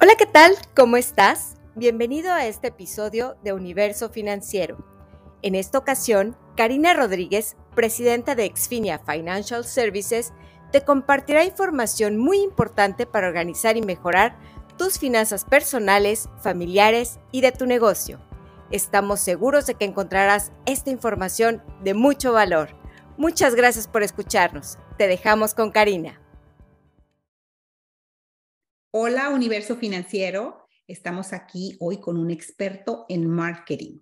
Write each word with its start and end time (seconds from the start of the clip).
Hola, 0.00 0.14
¿qué 0.16 0.26
tal? 0.26 0.52
¿Cómo 0.76 0.96
estás? 0.96 1.56
Bienvenido 1.74 2.32
a 2.32 2.46
este 2.46 2.68
episodio 2.68 3.36
de 3.42 3.52
Universo 3.52 4.08
Financiero. 4.10 4.78
En 5.42 5.56
esta 5.56 5.76
ocasión, 5.76 6.36
Karina 6.56 6.94
Rodríguez, 6.94 7.56
presidenta 7.74 8.36
de 8.36 8.44
Exfinia 8.44 9.00
Financial 9.00 9.64
Services, 9.64 10.32
te 10.70 10.82
compartirá 10.82 11.42
información 11.42 12.16
muy 12.16 12.38
importante 12.38 13.06
para 13.06 13.26
organizar 13.26 13.76
y 13.76 13.82
mejorar 13.82 14.38
tus 14.76 15.00
finanzas 15.00 15.44
personales, 15.44 16.28
familiares 16.40 17.18
y 17.32 17.40
de 17.40 17.50
tu 17.50 17.66
negocio. 17.66 18.20
Estamos 18.70 19.18
seguros 19.18 19.66
de 19.66 19.74
que 19.74 19.84
encontrarás 19.84 20.52
esta 20.64 20.90
información 20.90 21.60
de 21.82 21.94
mucho 21.94 22.32
valor. 22.32 22.68
Muchas 23.16 23.56
gracias 23.56 23.88
por 23.88 24.04
escucharnos. 24.04 24.78
Te 24.96 25.08
dejamos 25.08 25.54
con 25.54 25.72
Karina. 25.72 26.20
Hola, 28.90 29.28
Universo 29.28 29.76
Financiero. 29.76 30.66
Estamos 30.86 31.34
aquí 31.34 31.76
hoy 31.78 32.00
con 32.00 32.16
un 32.16 32.30
experto 32.30 33.04
en 33.10 33.28
marketing 33.28 34.00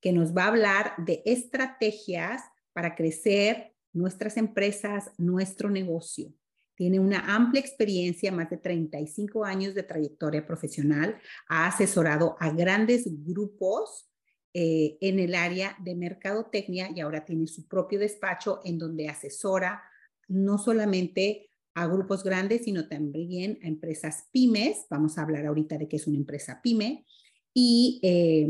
que 0.00 0.10
nos 0.10 0.34
va 0.34 0.44
a 0.44 0.48
hablar 0.48 0.94
de 0.96 1.22
estrategias 1.26 2.40
para 2.72 2.94
crecer 2.94 3.74
nuestras 3.92 4.38
empresas, 4.38 5.10
nuestro 5.18 5.68
negocio. 5.68 6.32
Tiene 6.74 6.98
una 6.98 7.34
amplia 7.34 7.60
experiencia, 7.60 8.32
más 8.32 8.48
de 8.48 8.56
35 8.56 9.44
años 9.44 9.74
de 9.74 9.82
trayectoria 9.82 10.46
profesional. 10.46 11.20
Ha 11.50 11.66
asesorado 11.66 12.38
a 12.40 12.50
grandes 12.52 13.04
grupos 13.06 14.10
eh, 14.54 14.96
en 15.02 15.18
el 15.18 15.34
área 15.34 15.76
de 15.78 15.94
mercadotecnia 15.94 16.90
y 16.90 17.00
ahora 17.00 17.26
tiene 17.26 17.46
su 17.46 17.68
propio 17.68 17.98
despacho 17.98 18.62
en 18.64 18.78
donde 18.78 19.10
asesora 19.10 19.82
no 20.26 20.56
solamente 20.56 21.51
a 21.74 21.86
grupos 21.86 22.22
grandes, 22.22 22.64
sino 22.64 22.88
también 22.88 23.58
a 23.62 23.68
empresas 23.68 24.28
pymes. 24.32 24.86
Vamos 24.90 25.16
a 25.16 25.22
hablar 25.22 25.46
ahorita 25.46 25.78
de 25.78 25.88
qué 25.88 25.96
es 25.96 26.06
una 26.06 26.18
empresa 26.18 26.60
pyme. 26.62 27.06
Y 27.54 28.00
eh, 28.02 28.48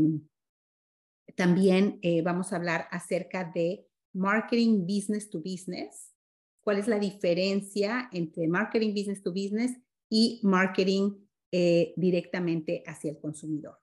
también 1.35 1.99
eh, 2.01 2.21
vamos 2.21 2.51
a 2.51 2.57
hablar 2.57 2.87
acerca 2.91 3.51
de 3.53 3.87
marketing 4.13 4.85
business 4.85 5.29
to 5.29 5.39
business. 5.39 6.13
¿Cuál 6.61 6.77
es 6.79 6.87
la 6.87 6.99
diferencia 6.99 8.09
entre 8.13 8.47
marketing 8.47 8.93
business 8.93 9.21
to 9.21 9.31
business 9.31 9.71
y 10.09 10.39
marketing 10.43 11.25
eh, 11.51 11.93
directamente 11.97 12.83
hacia 12.85 13.11
el 13.11 13.19
consumidor? 13.19 13.79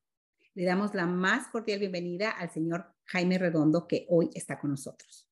Le 0.55 0.65
damos 0.65 0.95
la 0.95 1.07
más 1.07 1.49
cordial 1.49 1.79
bienvenida 1.79 2.31
al 2.31 2.51
señor 2.51 2.95
Jaime 3.05 3.39
Redondo, 3.39 3.87
que 3.87 4.07
hoy 4.09 4.31
está 4.35 4.59
con 4.59 4.71
nosotros. 4.71 5.30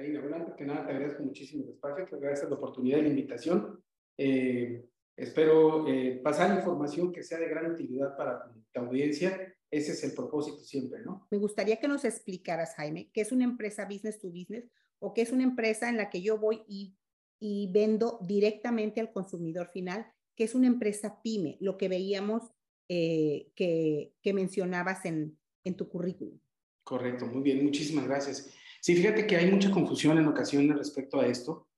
Karina, 0.00 0.20
bueno, 0.22 0.36
antes 0.36 0.54
que 0.54 0.64
nada 0.64 0.86
te 0.86 0.92
agradezco 0.92 1.22
muchísimo 1.22 1.64
el 1.64 1.70
espacio, 1.72 2.06
te 2.06 2.16
agradezco 2.16 2.48
la 2.48 2.54
oportunidad 2.54 2.98
y 2.98 3.02
la 3.02 3.08
invitación. 3.08 3.84
Eh, 4.16 4.86
espero 5.14 5.86
eh, 5.86 6.18
pasar 6.24 6.56
información 6.56 7.12
que 7.12 7.22
sea 7.22 7.38
de 7.38 7.50
gran 7.50 7.70
utilidad 7.70 8.16
para 8.16 8.42
tu, 8.42 8.80
audiencia. 8.80 9.54
Ese 9.70 9.92
es 9.92 10.02
el 10.04 10.14
propósito 10.14 10.60
siempre, 10.60 11.02
¿no? 11.04 11.26
Me 11.30 11.36
gustaría 11.36 11.76
que 11.76 11.86
nos 11.86 12.06
explicaras, 12.06 12.76
Jaime, 12.76 13.10
qué 13.12 13.20
es 13.20 13.30
una 13.30 13.44
empresa 13.44 13.84
business 13.84 14.18
to 14.18 14.28
business 14.28 14.70
o 15.00 15.12
qué 15.12 15.20
es 15.20 15.32
una 15.32 15.42
empresa 15.42 15.90
en 15.90 15.98
la 15.98 16.08
que 16.08 16.22
yo 16.22 16.38
voy 16.38 16.62
y, 16.66 16.96
y 17.38 17.70
vendo 17.70 18.20
directamente 18.22 19.02
al 19.02 19.12
consumidor 19.12 19.68
final, 19.68 20.10
que 20.34 20.44
es 20.44 20.54
una 20.54 20.66
empresa 20.66 21.20
pyme, 21.22 21.58
lo 21.60 21.76
que 21.76 21.90
veíamos 21.90 22.50
eh, 22.88 23.52
que, 23.54 24.14
que 24.22 24.32
mencionabas 24.32 25.04
en, 25.04 25.38
en 25.62 25.76
tu 25.76 25.90
currículum. 25.90 26.40
Correcto, 26.84 27.26
muy 27.26 27.42
bien, 27.42 27.62
muchísimas 27.62 28.06
gracias. 28.06 28.50
Sí, 28.80 28.96
fíjate 28.96 29.26
que 29.26 29.36
hay 29.36 29.50
mucha 29.50 29.70
confusión 29.70 30.18
en 30.18 30.26
ocasiones 30.26 30.76
respecto 30.76 31.20
a 31.20 31.26
esto. 31.26 31.68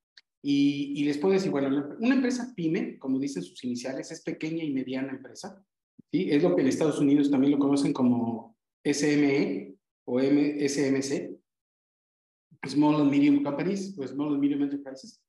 Y, 0.45 1.03
les 1.05 1.17
puedo 1.17 1.33
decir, 1.33 1.51
bueno, 1.51 1.95
una 1.99 2.15
empresa 2.15 2.53
pyme, 2.55 2.97
como 2.99 3.17
dicen 3.17 3.43
sus 3.43 3.63
iniciales, 3.63 4.11
es 4.11 4.21
pequeña 4.21 4.63
y 4.63 4.73
mediana 4.73 5.11
empresa. 5.11 5.63
¿sí? 6.11 6.29
Es 6.29 6.43
lo 6.43 6.53
que 6.55 6.61
en 6.61 6.67
Estados 6.67 6.99
Unidos 6.99 7.31
también 7.31 7.51
lo 7.51 7.59
conocen 7.59 7.93
como 7.93 8.57
SME 8.83 9.75
o 10.05 10.19
SMC, 10.19 11.39
Small 12.67 13.01
and 13.01 13.11
Medium 13.11 13.41
Companies 13.41 13.97
o 13.97 14.05
Small 14.05 14.33
and 14.33 14.41
Medium 14.41 14.63
Enterprises. 14.63 15.21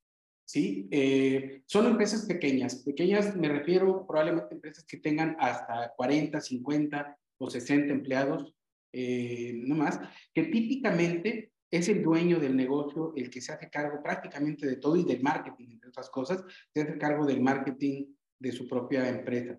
¿sí? 0.44 0.88
Eh, 0.90 1.62
son 1.66 1.86
empresas 1.86 2.26
pequeñas. 2.26 2.82
Pequeñas 2.82 3.36
me 3.36 3.48
refiero 3.48 4.04
probablemente 4.06 4.48
a 4.50 4.56
empresas 4.56 4.84
que 4.84 4.96
tengan 4.96 5.36
hasta 5.38 5.92
40, 5.96 6.40
50 6.40 7.18
o 7.38 7.50
60 7.50 7.92
empleados, 7.92 8.52
eh, 8.92 9.52
no 9.64 9.76
más, 9.76 10.00
que 10.32 10.44
típicamente 10.44 11.52
es 11.76 11.88
el 11.88 12.02
dueño 12.02 12.38
del 12.38 12.54
negocio 12.54 13.12
el 13.16 13.28
que 13.30 13.40
se 13.40 13.52
hace 13.52 13.68
cargo 13.68 14.00
prácticamente 14.00 14.64
de 14.64 14.76
todo 14.76 14.94
y 14.96 15.04
del 15.04 15.20
marketing, 15.22 15.70
entre 15.72 15.88
otras 15.88 16.08
cosas, 16.08 16.44
se 16.72 16.82
hace 16.82 16.98
cargo 16.98 17.26
del 17.26 17.40
marketing 17.40 18.04
de 18.38 18.52
su 18.52 18.68
propia 18.68 19.08
empresa. 19.08 19.58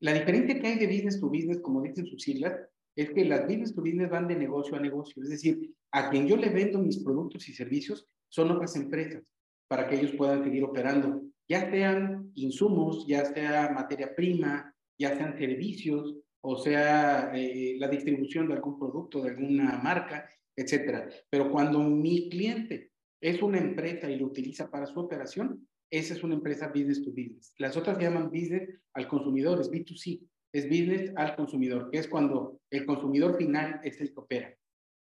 La 0.00 0.12
diferencia 0.12 0.60
que 0.60 0.68
hay 0.68 0.78
de 0.78 0.86
business 0.86 1.18
to 1.18 1.28
business, 1.28 1.60
como 1.60 1.82
dicen 1.82 2.06
sus 2.06 2.22
siglas, 2.22 2.54
es 2.94 3.10
que 3.10 3.24
las 3.24 3.42
business 3.42 3.74
to 3.74 3.80
business 3.80 4.08
van 4.08 4.28
de 4.28 4.36
negocio 4.36 4.76
a 4.76 4.80
negocio, 4.80 5.20
es 5.20 5.30
decir, 5.30 5.74
a 5.90 6.10
quien 6.10 6.28
yo 6.28 6.36
le 6.36 6.50
vendo 6.50 6.78
mis 6.78 7.02
productos 7.02 7.48
y 7.48 7.54
servicios 7.54 8.06
son 8.28 8.52
otras 8.52 8.76
empresas 8.76 9.24
para 9.66 9.88
que 9.88 9.96
ellos 9.96 10.12
puedan 10.12 10.44
seguir 10.44 10.62
operando, 10.62 11.22
ya 11.48 11.68
sean 11.70 12.30
insumos, 12.34 13.04
ya 13.08 13.24
sea 13.24 13.70
materia 13.70 14.14
prima, 14.14 14.72
ya 14.96 15.16
sean 15.16 15.36
servicios, 15.36 16.14
o 16.40 16.56
sea 16.56 17.32
eh, 17.34 17.76
la 17.78 17.88
distribución 17.88 18.46
de 18.46 18.54
algún 18.54 18.78
producto, 18.78 19.22
de 19.22 19.30
alguna 19.30 19.80
marca, 19.82 20.28
etcétera. 20.58 21.08
Pero 21.30 21.50
cuando 21.50 21.78
mi 21.80 22.28
cliente 22.28 22.90
es 23.20 23.40
una 23.42 23.58
empresa 23.58 24.10
y 24.10 24.18
lo 24.18 24.26
utiliza 24.26 24.70
para 24.70 24.86
su 24.86 24.98
operación, 24.98 25.66
esa 25.90 26.14
es 26.14 26.22
una 26.22 26.34
empresa 26.34 26.68
business 26.68 27.02
to 27.02 27.10
business. 27.10 27.54
Las 27.58 27.76
otras 27.76 27.98
llaman 27.98 28.30
business 28.30 28.68
al 28.92 29.08
consumidor, 29.08 29.60
es 29.60 29.70
B2C, 29.70 30.20
es 30.52 30.68
business 30.68 31.12
al 31.16 31.36
consumidor, 31.36 31.90
que 31.90 31.98
es 31.98 32.08
cuando 32.08 32.60
el 32.70 32.84
consumidor 32.84 33.36
final 33.36 33.80
es 33.84 34.00
el 34.00 34.12
que 34.12 34.20
opera. 34.20 34.54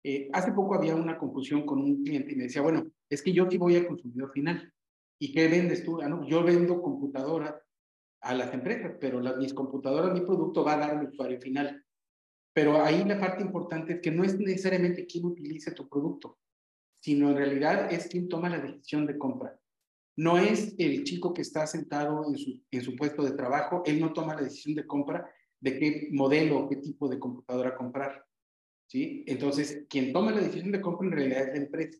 Eh, 0.04 0.28
hace 0.32 0.52
poco 0.52 0.74
había 0.74 0.94
una 0.94 1.18
confusión 1.18 1.64
con 1.64 1.78
un 1.78 2.02
cliente 2.02 2.32
y 2.32 2.36
me 2.36 2.44
decía, 2.44 2.62
bueno, 2.62 2.86
es 3.08 3.22
que 3.22 3.32
yo 3.32 3.48
sí 3.50 3.56
voy 3.56 3.76
al 3.76 3.86
consumidor 3.86 4.32
final. 4.32 4.72
¿Y 5.18 5.32
qué 5.32 5.48
vendes 5.48 5.84
tú? 5.84 6.00
Ah, 6.02 6.08
no, 6.08 6.26
yo 6.28 6.42
vendo 6.44 6.82
computadoras 6.82 7.54
a 8.20 8.34
las 8.34 8.52
empresas, 8.52 8.96
pero 9.00 9.20
las, 9.20 9.36
mis 9.36 9.54
computadoras, 9.54 10.12
mi 10.12 10.20
producto 10.20 10.64
va 10.64 10.74
a 10.74 10.78
dar 10.78 10.90
al 10.98 11.08
usuario 11.08 11.40
final. 11.40 11.84
Pero 12.56 12.82
ahí 12.82 13.04
la 13.04 13.20
parte 13.20 13.42
importante 13.42 13.92
es 13.92 14.00
que 14.00 14.10
no 14.10 14.24
es 14.24 14.38
necesariamente 14.38 15.04
quien 15.04 15.26
utilice 15.26 15.72
tu 15.72 15.86
producto, 15.90 16.38
sino 17.02 17.28
en 17.28 17.36
realidad 17.36 17.92
es 17.92 18.08
quien 18.08 18.30
toma 18.30 18.48
la 18.48 18.60
decisión 18.60 19.04
de 19.04 19.18
compra. 19.18 19.60
No 20.16 20.38
es 20.38 20.74
el 20.78 21.04
chico 21.04 21.34
que 21.34 21.42
está 21.42 21.66
sentado 21.66 22.24
en 22.26 22.38
su, 22.38 22.64
en 22.70 22.82
su 22.82 22.96
puesto 22.96 23.22
de 23.24 23.32
trabajo, 23.32 23.82
él 23.84 24.00
no 24.00 24.14
toma 24.14 24.34
la 24.34 24.40
decisión 24.40 24.74
de 24.74 24.86
compra 24.86 25.30
de 25.60 25.78
qué 25.78 26.08
modelo 26.12 26.60
o 26.60 26.68
qué 26.70 26.76
tipo 26.76 27.10
de 27.10 27.18
computadora 27.18 27.76
comprar. 27.76 28.24
¿sí? 28.86 29.22
Entonces, 29.26 29.84
quien 29.90 30.14
toma 30.14 30.32
la 30.32 30.40
decisión 30.40 30.72
de 30.72 30.80
compra 30.80 31.08
en 31.08 31.12
realidad 31.12 31.48
es 31.48 31.58
la 31.58 31.64
empresa. 31.66 31.98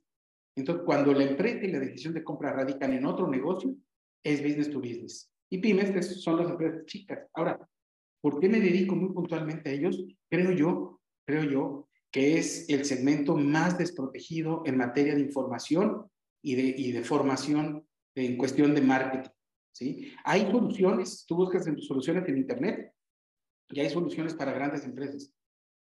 Entonces, 0.56 0.86
cuando 0.86 1.12
la 1.12 1.24
empresa 1.24 1.66
y 1.66 1.70
la 1.70 1.80
decisión 1.80 2.14
de 2.14 2.24
compra 2.24 2.54
radican 2.54 2.94
en 2.94 3.04
otro 3.04 3.28
negocio, 3.28 3.76
es 4.24 4.42
business 4.42 4.70
to 4.70 4.78
business. 4.78 5.30
Y 5.50 5.58
pymes 5.58 6.22
son 6.22 6.38
las 6.38 6.48
empresas 6.48 6.86
chicas. 6.86 7.28
Ahora, 7.34 7.60
¿Por 8.20 8.40
qué 8.40 8.48
me 8.48 8.60
dedico 8.60 8.96
muy 8.96 9.12
puntualmente 9.12 9.70
a 9.70 9.72
ellos? 9.72 10.02
Creo 10.28 10.50
yo, 10.52 11.00
creo 11.26 11.44
yo, 11.44 11.88
que 12.10 12.38
es 12.38 12.68
el 12.68 12.84
segmento 12.84 13.36
más 13.36 13.78
desprotegido 13.78 14.62
en 14.66 14.76
materia 14.76 15.14
de 15.14 15.20
información 15.20 16.06
y 16.42 16.54
de, 16.54 16.74
y 16.76 16.92
de 16.92 17.02
formación 17.02 17.86
en 18.14 18.36
cuestión 18.36 18.74
de 18.74 18.80
marketing. 18.80 19.30
¿sí? 19.72 20.12
Hay 20.24 20.50
soluciones, 20.50 21.24
tú 21.26 21.36
buscas 21.36 21.66
en 21.66 21.78
soluciones 21.78 22.28
en 22.28 22.38
Internet 22.38 22.92
y 23.68 23.80
hay 23.80 23.90
soluciones 23.90 24.34
para 24.34 24.52
grandes 24.52 24.84
empresas. 24.84 25.30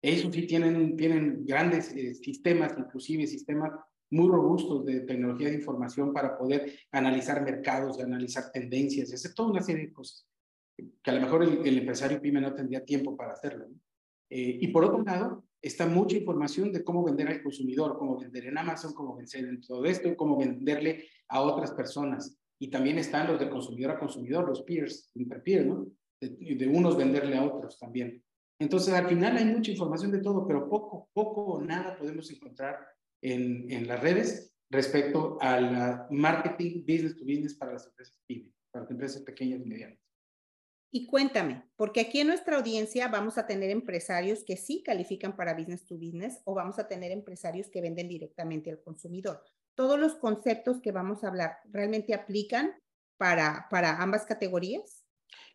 Ellos 0.01 0.33
sí 0.33 0.47
tienen, 0.47 0.95
tienen 0.95 1.45
grandes 1.45 1.93
eh, 1.93 2.13
sistemas, 2.15 2.73
inclusive 2.77 3.27
sistemas 3.27 3.71
muy 4.11 4.29
robustos 4.29 4.85
de 4.85 5.01
tecnología 5.01 5.49
de 5.49 5.55
información 5.55 6.13
para 6.13 6.37
poder 6.37 6.73
analizar 6.91 7.43
mercados, 7.43 7.99
analizar 7.99 8.51
tendencias, 8.51 9.13
hacer 9.13 9.33
toda 9.33 9.51
una 9.51 9.61
serie 9.61 9.87
de 9.87 9.93
cosas 9.93 10.28
que 11.01 11.11
a 11.11 11.13
lo 11.13 11.21
mejor 11.21 11.43
el, 11.43 11.77
empresario 11.77 12.21
pyme 12.21 12.41
no 12.41 12.53
tendría 12.53 12.83
tiempo 12.83 13.15
para 13.15 13.33
hacerlo. 13.33 13.67
Eh, 14.29 14.59
y 14.61 14.67
por 14.67 14.85
otro 14.85 15.01
lado, 15.03 15.45
está 15.61 15.85
mucha 15.85 16.17
información 16.17 16.71
de 16.71 16.83
cómo 16.83 17.03
vender 17.03 17.27
al 17.27 17.41
consumidor, 17.43 17.97
cómo 17.97 18.17
vender 18.17 18.45
en 18.45 18.57
Amazon, 18.57 18.93
cómo 18.93 19.15
vender 19.15 19.45
en 19.45 19.61
todo 19.61 19.85
esto, 19.85 20.15
cómo 20.15 20.37
venderle 20.37 21.07
a 21.27 21.41
otras 21.41 21.71
personas. 21.71 22.37
Y 22.59 22.69
también 22.69 22.97
están 22.97 23.27
los 23.27 23.39
de 23.39 23.49
consumidor 23.49 23.91
a 23.91 23.99
consumidor, 23.99 24.47
los 24.47 24.63
peers, 24.63 25.09
interpeer, 25.15 25.65
¿no? 25.65 25.87
De, 26.21 26.29
de, 26.55 26.67
unos 26.67 26.97
venderle 26.97 27.37
a 27.37 27.43
otros 27.45 27.79
también. 27.79 28.21
Entonces, 28.59 28.93
al 28.93 29.07
final 29.07 29.37
hay 29.37 29.45
mucha 29.45 29.71
información 29.71 30.11
de 30.11 30.19
todo, 30.19 30.45
pero 30.45 30.69
poco, 30.69 31.09
poco 31.13 31.45
o 31.45 31.61
nada 31.61 31.97
podemos 31.97 32.29
encontrar 32.29 32.77
en, 33.21 33.71
en 33.71 33.87
las 33.87 34.01
redes 34.01 34.53
respecto 34.69 35.37
al 35.41 36.07
marketing 36.11 36.81
business 36.81 37.15
to 37.17 37.23
business 37.23 37.55
para 37.55 37.73
las 37.73 37.87
empresas 37.87 38.19
pyme, 38.27 38.51
para 38.71 38.83
las 38.83 38.91
empresas 38.91 39.21
pequeñas 39.23 39.61
y 39.61 39.69
medianas. 39.69 40.08
Y 40.91 41.05
cuéntame, 41.05 41.63
porque 41.75 42.01
aquí 42.01 42.19
en 42.19 42.27
nuestra 42.27 42.57
audiencia 42.57 43.07
vamos 43.07 43.37
a 43.37 43.45
tener 43.45 43.69
empresarios 43.69 44.43
que 44.43 44.57
sí 44.57 44.81
califican 44.83 45.35
para 45.35 45.53
business 45.53 45.85
to 45.85 45.95
business 45.95 46.41
o 46.45 46.55
vamos 46.55 46.79
a 46.79 46.87
tener 46.87 47.11
empresarios 47.11 47.69
que 47.69 47.81
venden 47.81 48.07
directamente 48.07 48.71
al 48.71 48.81
consumidor. 48.81 49.43
Todos 49.75 49.99
los 49.99 50.15
conceptos 50.15 50.81
que 50.81 50.91
vamos 50.91 51.23
a 51.23 51.27
hablar 51.27 51.57
realmente 51.65 52.15
aplican 52.15 52.73
para, 53.17 53.67
para 53.69 54.01
ambas 54.01 54.25
categorías. 54.25 55.05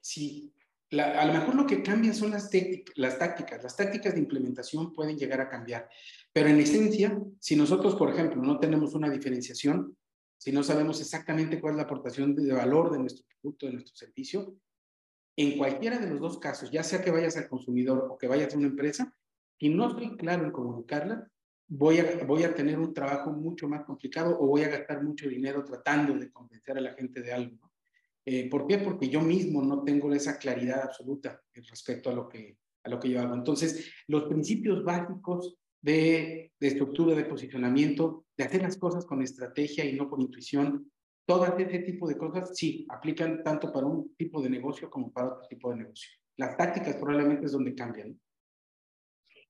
Sí, 0.01 0.55
a 1.01 1.27
lo 1.27 1.33
mejor 1.33 1.55
lo 1.57 1.67
que 1.67 1.83
cambia 1.83 2.13
son 2.13 2.31
las, 2.31 2.51
las 2.95 3.19
tácticas. 3.19 3.63
Las 3.63 3.77
tácticas 3.77 4.15
de 4.15 4.21
implementación 4.21 4.93
pueden 4.93 5.19
llegar 5.19 5.41
a 5.41 5.49
cambiar. 5.49 5.89
Pero 6.33 6.49
en 6.49 6.61
esencia, 6.61 7.19
si 7.41 7.57
nosotros, 7.57 7.97
por 7.97 8.11
ejemplo, 8.13 8.41
no 8.41 8.59
tenemos 8.59 8.95
una 8.95 9.11
diferenciación, 9.11 9.97
si 10.39 10.53
no 10.53 10.63
sabemos 10.63 11.01
exactamente 11.01 11.61
cuál 11.61 11.73
es 11.73 11.77
la 11.79 11.83
aportación 11.85 12.35
de 12.35 12.53
valor 12.53 12.93
de 12.93 12.99
nuestro 12.99 13.25
producto, 13.41 13.67
de 13.67 13.73
nuestro 13.73 13.97
servicio, 13.97 14.57
en 15.37 15.59
cualquiera 15.59 15.99
de 15.99 16.09
los 16.09 16.21
dos 16.21 16.39
casos, 16.39 16.71
ya 16.71 16.83
sea 16.83 17.03
que 17.03 17.11
vayas 17.11 17.37
al 17.37 17.49
consumidor 17.49 18.09
o 18.11 18.19
que 18.19 18.29
vayas 18.29 18.55
a 18.55 18.59
una 18.59 18.69
empresa, 18.69 19.15
y 19.59 19.69
no 19.69 19.89
estoy 19.89 20.17
claro 20.17 20.45
en 20.45 20.53
comunicarla, 20.53 21.29
voy 21.67 21.99
a, 21.99 22.25
voy 22.25 22.45
a 22.45 22.55
tener 22.55 22.79
un 22.79 22.93
trabajo 22.93 23.31
mucho 23.31 23.69
más 23.69 23.85
complicado 23.85 24.37
o 24.39 24.47
voy 24.47 24.63
a 24.63 24.69
gastar 24.69 25.03
mucho 25.03 25.29
dinero 25.29 25.65
tratando 25.65 26.15
de 26.15 26.31
convencer 26.31 26.79
a 26.79 26.81
la 26.81 26.95
gente 26.95 27.23
de 27.23 27.33
algo. 27.33 27.73
Eh, 28.25 28.49
¿Por 28.49 28.67
qué? 28.67 28.79
Porque 28.79 29.09
yo 29.09 29.21
mismo 29.21 29.63
no 29.63 29.83
tengo 29.83 30.13
esa 30.13 30.39
claridad 30.39 30.83
absoluta 30.83 31.43
respecto 31.55 32.11
a 32.11 32.15
lo 32.15 32.29
que, 32.29 32.59
a 32.83 32.89
lo 32.89 32.99
que 32.99 33.11
yo 33.11 33.21
hago. 33.21 33.35
Entonces, 33.35 33.93
los 34.07 34.25
principios 34.25 34.83
básicos 34.83 35.57
de, 35.81 36.53
de 36.59 36.67
estructura, 36.67 37.15
de 37.15 37.25
posicionamiento, 37.25 38.25
de 38.37 38.45
hacer 38.45 38.63
las 38.63 38.79
cosas 38.79 39.05
con 39.05 39.23
estrategia 39.23 39.85
y 39.85 39.95
no 39.95 40.09
por 40.09 40.21
intuición, 40.21 40.91
todo 41.27 41.47
ese 41.57 41.79
tipo 41.81 42.09
de 42.09 42.19
cosas 42.19 42.51
sí 42.55 42.87
aplican 42.91 43.43
tanto 43.43 43.73
para 43.73 43.87
un 43.87 44.15
tipo 44.17 44.43
de 44.43 44.51
negocio 44.51 44.91
como 44.91 45.11
para 45.11 45.29
otro 45.29 45.47
tipo 45.49 45.71
de 45.71 45.77
negocio. 45.77 46.11
Las 46.37 46.57
tácticas 46.57 46.97
probablemente 46.97 47.47
es 47.47 47.53
donde 47.53 47.75
cambian. 47.75 48.19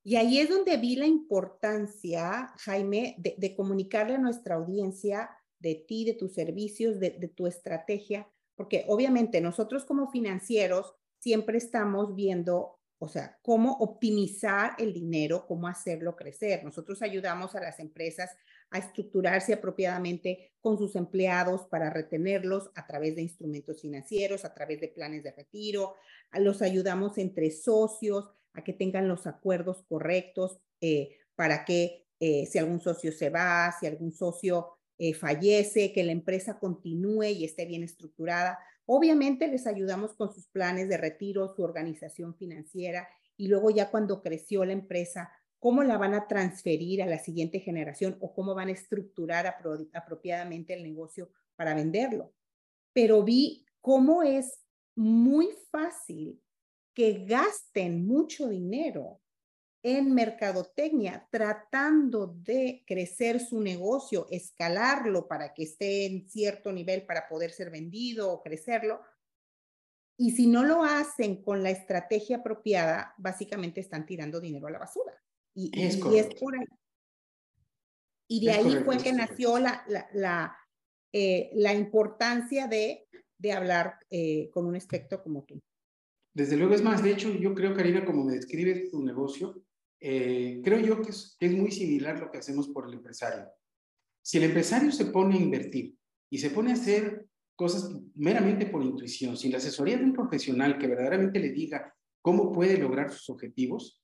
Y 0.03 0.17
ahí 0.17 0.39
es 0.39 0.51
donde 0.51 0.77
vi 0.77 0.97
la 0.97 1.07
importancia, 1.07 2.53
Jaime, 2.59 3.17
de, 3.19 3.35
de 3.39 3.57
comunicarle 3.57 4.17
a 4.17 4.19
nuestra 4.19 4.57
audiencia 4.57 5.31
de 5.59 5.75
ti, 5.77 6.05
de 6.05 6.13
tus 6.13 6.35
servicios, 6.35 7.01
de, 7.01 7.11
de, 7.11 7.29
tu 7.29 7.47
estrategia, 7.47 8.29
porque 8.55 8.85
obviamente 8.87 9.41
nosotros 9.41 9.87
como 9.87 10.11
financieros 10.11 10.95
siempre 11.21 11.57
estamos 11.57 12.15
viendo, 12.15 12.79
o 12.99 13.09
sea, 13.09 13.39
cómo 13.41 13.73
optimizar 13.79 14.75
el 14.79 14.93
dinero, 14.93 15.47
cómo 15.47 15.69
hacerlo 15.69 16.15
crecer. 16.17 16.63
Nosotros 16.63 17.01
ayudamos 17.01 17.55
a 17.55 17.61
las 17.61 17.81
empresas 17.81 18.37
a 18.71 18.79
estructurarse 18.79 19.53
apropiadamente 19.53 20.53
con 20.61 20.79
sus 20.79 20.97
empleados 20.97 21.67
para 21.67 21.91
retenerlos 21.91 22.71
a 22.75 22.87
través 22.87 23.15
de 23.15 23.23
instrumentos 23.23 23.81
financieros, 23.81 24.45
a 24.45 24.55
través 24.55 24.81
de 24.81 24.89
planes 24.89 25.23
de 25.23 25.33
retiro, 25.33 25.95
los 26.33 26.63
ayudamos 26.63 27.19
entre 27.19 27.51
socios 27.51 28.31
a 28.55 28.65
que 28.65 28.73
tengan 28.73 29.09
los 29.09 29.27
acuerdos 29.27 29.85
correctos 29.89 30.59
eh, 30.81 31.17
para 31.35 31.65
que 31.65 32.07
eh, 32.21 32.47
si 32.47 32.59
algún 32.59 32.81
socio 32.81 33.13
se 33.13 33.31
va, 33.31 33.75
si 33.79 33.87
algún 33.87 34.13
socio 34.13 34.71
eh, 34.97 35.13
fallece, 35.13 35.93
que 35.93 36.05
la 36.05 36.13
empresa 36.13 36.59
continúe 36.59 37.25
y 37.25 37.45
esté 37.45 37.67
bien 37.67 37.83
estructurada. 37.83 38.59
Obviamente 38.87 39.49
les 39.49 39.67
ayudamos 39.67 40.15
con 40.15 40.33
sus 40.33 40.47
planes 40.49 40.89
de 40.89 40.97
retiro, 40.97 41.53
su 41.55 41.63
organización 41.63 42.37
financiera 42.37 43.09
y 43.37 43.49
luego 43.49 43.71
ya 43.71 43.91
cuando 43.91 44.23
creció 44.23 44.65
la 44.65 44.73
empresa, 44.73 45.33
cómo 45.65 45.83
la 45.83 45.97
van 45.97 46.13
a 46.13 46.29
transferir 46.29 47.03
a 47.03 47.07
la 47.07 47.19
siguiente 47.19 47.59
generación 47.59 48.19
o 48.21 48.35
cómo 48.35 48.55
van 48.55 48.69
a 48.69 48.73
estructurar 48.73 49.47
apropiadamente 49.47 50.75
el 50.75 50.83
negocio 50.83 51.31
para 51.57 51.73
venderlo. 51.73 52.35
Pero 52.93 53.23
vi 53.23 53.65
cómo 53.81 54.23
es 54.23 54.61
muy 54.95 55.49
fácil 55.71 56.39
que 56.93 57.25
gasten 57.25 58.07
mucho 58.07 58.51
dinero 58.51 59.23
en 59.83 60.13
mercadotecnia 60.13 61.27
tratando 61.31 62.27
de 62.27 62.85
crecer 62.87 63.41
su 63.41 63.59
negocio, 63.63 64.27
escalarlo 64.31 65.27
para 65.27 65.55
que 65.55 65.63
esté 65.63 66.05
en 66.05 66.29
cierto 66.29 66.75
nivel 66.75 67.07
para 67.07 67.27
poder 67.27 67.51
ser 67.51 67.71
vendido 67.71 68.31
o 68.31 68.43
crecerlo. 68.43 69.01
Y 70.19 70.33
si 70.33 70.47
no 70.47 70.63
lo 70.63 70.85
hacen 70.85 71.43
con 71.43 71.63
la 71.63 71.71
estrategia 71.71 72.37
apropiada, 72.37 73.15
básicamente 73.17 73.81
están 73.81 74.05
tirando 74.05 74.43
dinero 74.43 74.67
a 74.67 74.71
la 74.71 74.79
basura. 74.79 75.25
Y 75.55 75.71
es, 75.81 75.97
y, 75.97 76.19
es 76.19 76.35
por 76.35 76.57
ahí. 76.57 76.67
Y 78.29 78.45
de 78.45 78.53
ahí 78.53 78.83
fue 78.85 78.97
que 78.99 79.13
nació 79.13 79.59
la, 79.59 79.85
la, 79.89 80.09
la, 80.13 80.59
eh, 81.13 81.51
la 81.55 81.73
importancia 81.75 82.67
de, 82.67 83.07
de 83.39 83.53
hablar 83.53 83.99
eh, 84.11 84.51
con 84.51 84.67
un 84.67 84.75
experto 84.75 85.23
como 85.23 85.45
tú. 85.45 85.61
Desde 86.35 86.57
luego 86.57 86.75
es 86.75 86.83
más, 86.83 87.03
de 87.03 87.13
hecho, 87.13 87.33
yo 87.33 87.55
creo, 87.55 87.75
Karina, 87.75 88.05
como 88.05 88.25
me 88.25 88.35
describes 88.35 88.91
tu 88.91 89.03
negocio, 89.03 89.63
eh, 90.01 90.61
creo 90.65 90.81
yo 90.81 91.01
que 91.01 91.11
es, 91.11 91.37
que 91.39 91.47
es 91.47 91.53
muy 91.53 91.71
similar 91.71 92.19
lo 92.19 92.31
que 92.31 92.39
hacemos 92.39 92.69
por 92.69 92.89
el 92.89 92.95
empresario. 92.95 93.47
Si 94.23 94.39
el 94.39 94.45
empresario 94.45 94.91
se 94.91 95.07
pone 95.07 95.37
a 95.37 95.41
invertir 95.41 95.97
y 96.31 96.39
se 96.39 96.51
pone 96.51 96.71
a 96.71 96.75
hacer 96.75 97.27
cosas 97.55 97.91
meramente 98.15 98.67
por 98.67 98.83
intuición, 98.83 99.37
sin 99.37 99.53
la 99.53 99.59
asesoría 99.59 99.97
de 99.97 100.05
un 100.05 100.13
profesional 100.13 100.79
que 100.79 100.89
verdaderamente 100.89 101.39
le 101.39 101.51
diga 101.51 101.95
cómo 102.21 102.51
puede 102.53 102.79
lograr 102.79 103.13
sus 103.13 103.31
objetivos, 103.31 104.04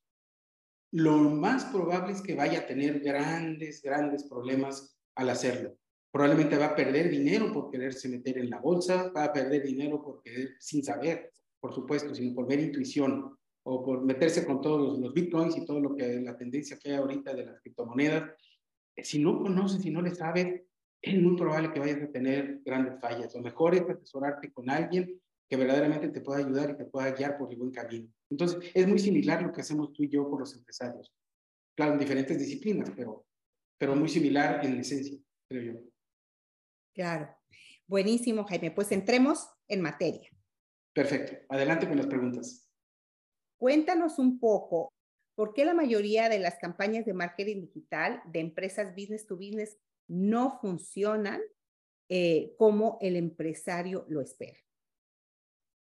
lo 0.92 1.18
más 1.18 1.64
probable 1.66 2.12
es 2.12 2.20
que 2.20 2.34
vaya 2.34 2.60
a 2.60 2.66
tener 2.66 3.00
grandes, 3.00 3.82
grandes 3.82 4.24
problemas 4.24 4.96
al 5.14 5.30
hacerlo. 5.30 5.76
Probablemente 6.10 6.58
va 6.58 6.66
a 6.66 6.74
perder 6.74 7.08
dinero 7.08 7.52
por 7.52 7.70
quererse 7.70 8.08
meter 8.08 8.38
en 8.38 8.50
la 8.50 8.58
bolsa, 8.58 9.12
va 9.12 9.24
a 9.24 9.32
perder 9.32 9.62
dinero 9.62 10.02
por 10.02 10.20
querer, 10.22 10.56
sin 10.58 10.82
saber, 10.82 11.30
por 11.60 11.72
supuesto, 11.72 12.14
sino 12.14 12.34
por 12.34 12.48
ver 12.48 12.58
intuición 12.58 13.36
o 13.62 13.84
por 13.84 14.02
meterse 14.02 14.44
con 14.44 14.60
todos 14.60 14.98
los, 14.98 15.12
bitcoins 15.12 15.56
y 15.56 15.64
todo 15.64 15.80
lo 15.80 15.94
que 15.94 16.20
la 16.20 16.36
tendencia 16.36 16.78
que 16.78 16.90
hay 16.90 16.96
ahorita 16.96 17.34
de 17.34 17.46
las 17.46 17.60
criptomonedas. 17.60 18.32
Si 18.96 19.20
no 19.20 19.38
conoces, 19.38 19.82
si 19.82 19.90
no 19.90 20.02
le 20.02 20.14
sabes, 20.14 20.62
es 21.00 21.22
muy 21.22 21.36
probable 21.36 21.72
que 21.72 21.80
vayas 21.80 22.02
a 22.02 22.10
tener 22.10 22.60
grandes 22.64 23.00
fallas. 23.00 23.34
Lo 23.34 23.42
mejor 23.42 23.74
es 23.74 23.82
asesorarte 23.82 24.52
con 24.52 24.68
alguien 24.68 25.20
que 25.50 25.56
verdaderamente 25.56 26.08
te 26.08 26.20
pueda 26.20 26.38
ayudar 26.38 26.70
y 26.70 26.76
te 26.76 26.84
pueda 26.84 27.10
guiar 27.10 27.36
por 27.36 27.50
el 27.50 27.58
buen 27.58 27.72
camino. 27.72 28.08
Entonces, 28.30 28.70
es 28.72 28.86
muy 28.86 29.00
similar 29.00 29.42
lo 29.42 29.50
que 29.50 29.62
hacemos 29.62 29.92
tú 29.92 30.04
y 30.04 30.08
yo 30.08 30.30
por 30.30 30.38
los 30.38 30.54
empresarios. 30.54 31.12
Claro, 31.76 31.94
en 31.94 31.98
diferentes 31.98 32.38
disciplinas, 32.38 32.88
pero, 32.94 33.26
pero 33.76 33.96
muy 33.96 34.08
similar 34.08 34.64
en 34.64 34.78
esencia, 34.78 35.18
creo 35.48 35.74
yo. 35.74 35.80
Claro. 36.94 37.34
Buenísimo, 37.88 38.44
Jaime. 38.44 38.70
Pues 38.70 38.92
entremos 38.92 39.48
en 39.66 39.80
materia. 39.80 40.30
Perfecto. 40.92 41.36
Adelante 41.48 41.88
con 41.88 41.96
las 41.96 42.06
preguntas. 42.06 42.70
Cuéntanos 43.58 44.20
un 44.20 44.38
poco 44.38 44.92
por 45.34 45.52
qué 45.52 45.64
la 45.64 45.74
mayoría 45.74 46.28
de 46.28 46.38
las 46.38 46.58
campañas 46.58 47.04
de 47.04 47.14
marketing 47.14 47.62
digital 47.62 48.22
de 48.26 48.38
empresas 48.38 48.94
business 48.94 49.26
to 49.26 49.34
business 49.34 49.76
no 50.06 50.60
funcionan 50.60 51.40
eh, 52.08 52.54
como 52.56 52.98
el 53.00 53.16
empresario 53.16 54.04
lo 54.08 54.20
espera. 54.20 54.58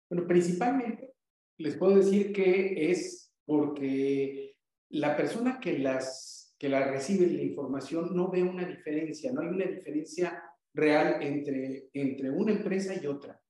Bueno, 0.09 0.27
principalmente 0.27 1.13
les 1.57 1.75
puedo 1.75 1.95
decir 1.95 2.31
que 2.33 2.91
es 2.91 3.31
porque 3.45 4.55
la 4.89 5.15
persona 5.15 5.59
que 5.59 5.77
las 5.77 6.39
que 6.59 6.69
la 6.69 6.91
recibe 6.91 7.25
la 7.27 7.41
información 7.41 8.13
no 8.13 8.29
ve 8.29 8.43
una 8.43 8.67
diferencia, 8.67 9.31
no 9.31 9.41
hay 9.41 9.47
una 9.47 9.65
diferencia 9.65 10.43
real 10.73 11.21
entre, 11.21 11.89
entre 11.93 12.29
una 12.29 12.51
empresa 12.51 12.93
y 13.01 13.07
otra. 13.07 13.41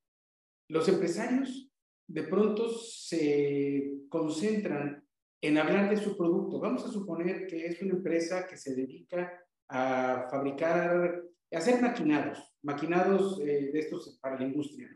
Los 0.69 0.87
empresarios 0.87 1.71
de 2.07 2.23
pronto 2.23 2.69
se 2.69 3.93
concentran 4.09 5.03
en 5.41 5.57
hablar 5.57 5.89
de 5.89 5.97
su 5.97 6.15
producto. 6.15 6.59
Vamos 6.59 6.85
a 6.85 6.91
suponer 6.91 7.47
que 7.47 7.65
es 7.65 7.81
una 7.81 7.95
empresa 7.95 8.45
que 8.45 8.57
se 8.57 8.75
dedica 8.75 9.43
a 9.67 10.27
fabricar, 10.29 11.23
a 11.51 11.57
hacer 11.57 11.81
maquinados, 11.81 12.39
maquinados 12.61 13.39
eh, 13.41 13.71
de 13.73 13.79
estos 13.79 14.19
para 14.21 14.39
la 14.39 14.45
industria. 14.45 14.95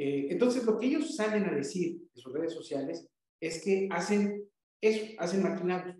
Eh, 0.00 0.28
entonces, 0.30 0.64
lo 0.64 0.78
que 0.78 0.86
ellos 0.86 1.16
salen 1.16 1.44
a 1.46 1.52
decir 1.52 2.00
en 2.14 2.22
sus 2.22 2.32
redes 2.32 2.52
sociales 2.52 3.08
es 3.40 3.64
que 3.64 3.88
hacen 3.90 4.48
eso, 4.80 5.06
hacen 5.18 5.42
maquinados, 5.42 5.96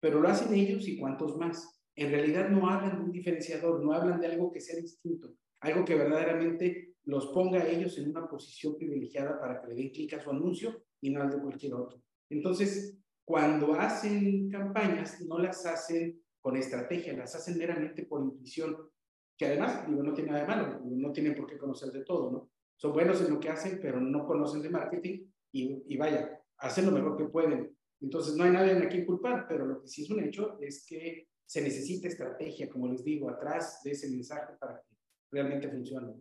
pero 0.00 0.20
lo 0.20 0.28
hacen 0.28 0.54
ellos 0.54 0.88
y 0.88 0.98
cuantos 0.98 1.36
más. 1.36 1.78
En 1.94 2.10
realidad 2.10 2.48
no 2.48 2.70
hablan 2.70 2.96
de 2.96 3.04
un 3.04 3.12
diferenciador, 3.12 3.84
no 3.84 3.92
hablan 3.92 4.18
de 4.20 4.28
algo 4.28 4.50
que 4.50 4.62
sea 4.62 4.80
distinto, 4.80 5.34
algo 5.60 5.84
que 5.84 5.94
verdaderamente 5.94 6.94
los 7.04 7.26
ponga 7.26 7.60
a 7.60 7.68
ellos 7.68 7.98
en 7.98 8.08
una 8.08 8.26
posición 8.26 8.74
privilegiada 8.78 9.38
para 9.38 9.60
que 9.60 9.68
le 9.68 9.74
den 9.74 9.90
clic 9.90 10.14
a 10.14 10.20
su 10.20 10.30
anuncio 10.30 10.84
y 11.02 11.10
no 11.10 11.20
al 11.20 11.30
de 11.30 11.42
cualquier 11.42 11.74
otro. 11.74 12.02
Entonces, 12.30 12.96
cuando 13.22 13.74
hacen 13.74 14.48
campañas, 14.48 15.20
no 15.26 15.38
las 15.38 15.66
hacen 15.66 16.22
con 16.40 16.56
estrategia, 16.56 17.12
las 17.12 17.34
hacen 17.34 17.58
meramente 17.58 18.06
por 18.06 18.24
intuición, 18.24 18.78
que 19.36 19.44
además, 19.44 19.86
digo, 19.86 20.02
no 20.02 20.14
tiene 20.14 20.30
nada 20.30 20.42
de 20.42 20.48
malo, 20.48 20.80
no 20.84 21.12
tienen 21.12 21.34
por 21.34 21.46
qué 21.46 21.58
conocer 21.58 21.92
de 21.92 22.02
todo, 22.02 22.30
¿no? 22.32 22.51
Son 22.82 22.92
buenos 22.92 23.20
en 23.20 23.32
lo 23.32 23.38
que 23.38 23.48
hacen, 23.48 23.78
pero 23.80 24.00
no 24.00 24.26
conocen 24.26 24.60
de 24.60 24.68
marketing 24.68 25.24
y, 25.52 25.84
y 25.86 25.96
vaya, 25.96 26.42
hacen 26.58 26.84
lo 26.84 26.90
mejor 26.90 27.16
que 27.16 27.26
pueden. 27.26 27.78
Entonces, 28.00 28.34
no 28.34 28.42
hay 28.42 28.50
nadie 28.50 28.72
a 28.72 28.88
quien 28.88 29.06
culpar, 29.06 29.46
pero 29.48 29.64
lo 29.64 29.80
que 29.80 29.86
sí 29.86 30.02
es 30.02 30.10
un 30.10 30.18
hecho 30.18 30.58
es 30.58 30.84
que 30.84 31.28
se 31.46 31.62
necesita 31.62 32.08
estrategia, 32.08 32.68
como 32.68 32.88
les 32.88 33.04
digo, 33.04 33.30
atrás 33.30 33.82
de 33.84 33.92
ese 33.92 34.10
mensaje 34.10 34.54
para 34.58 34.80
que 34.80 34.96
realmente 35.30 35.68
funcione. 35.68 36.14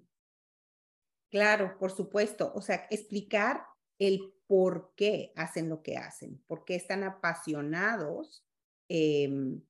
Claro, 1.31 1.79
por 1.79 1.89
supuesto. 1.89 2.51
O 2.53 2.61
sea, 2.61 2.85
explicar 2.91 3.65
el 3.97 4.31
por 4.45 4.93
qué 4.95 5.33
hacen 5.35 5.67
lo 5.67 5.81
que 5.81 5.97
hacen, 5.97 6.43
por 6.45 6.63
qué 6.63 6.75
están 6.75 7.03
apasionados 7.03 8.45
em, 8.87 9.63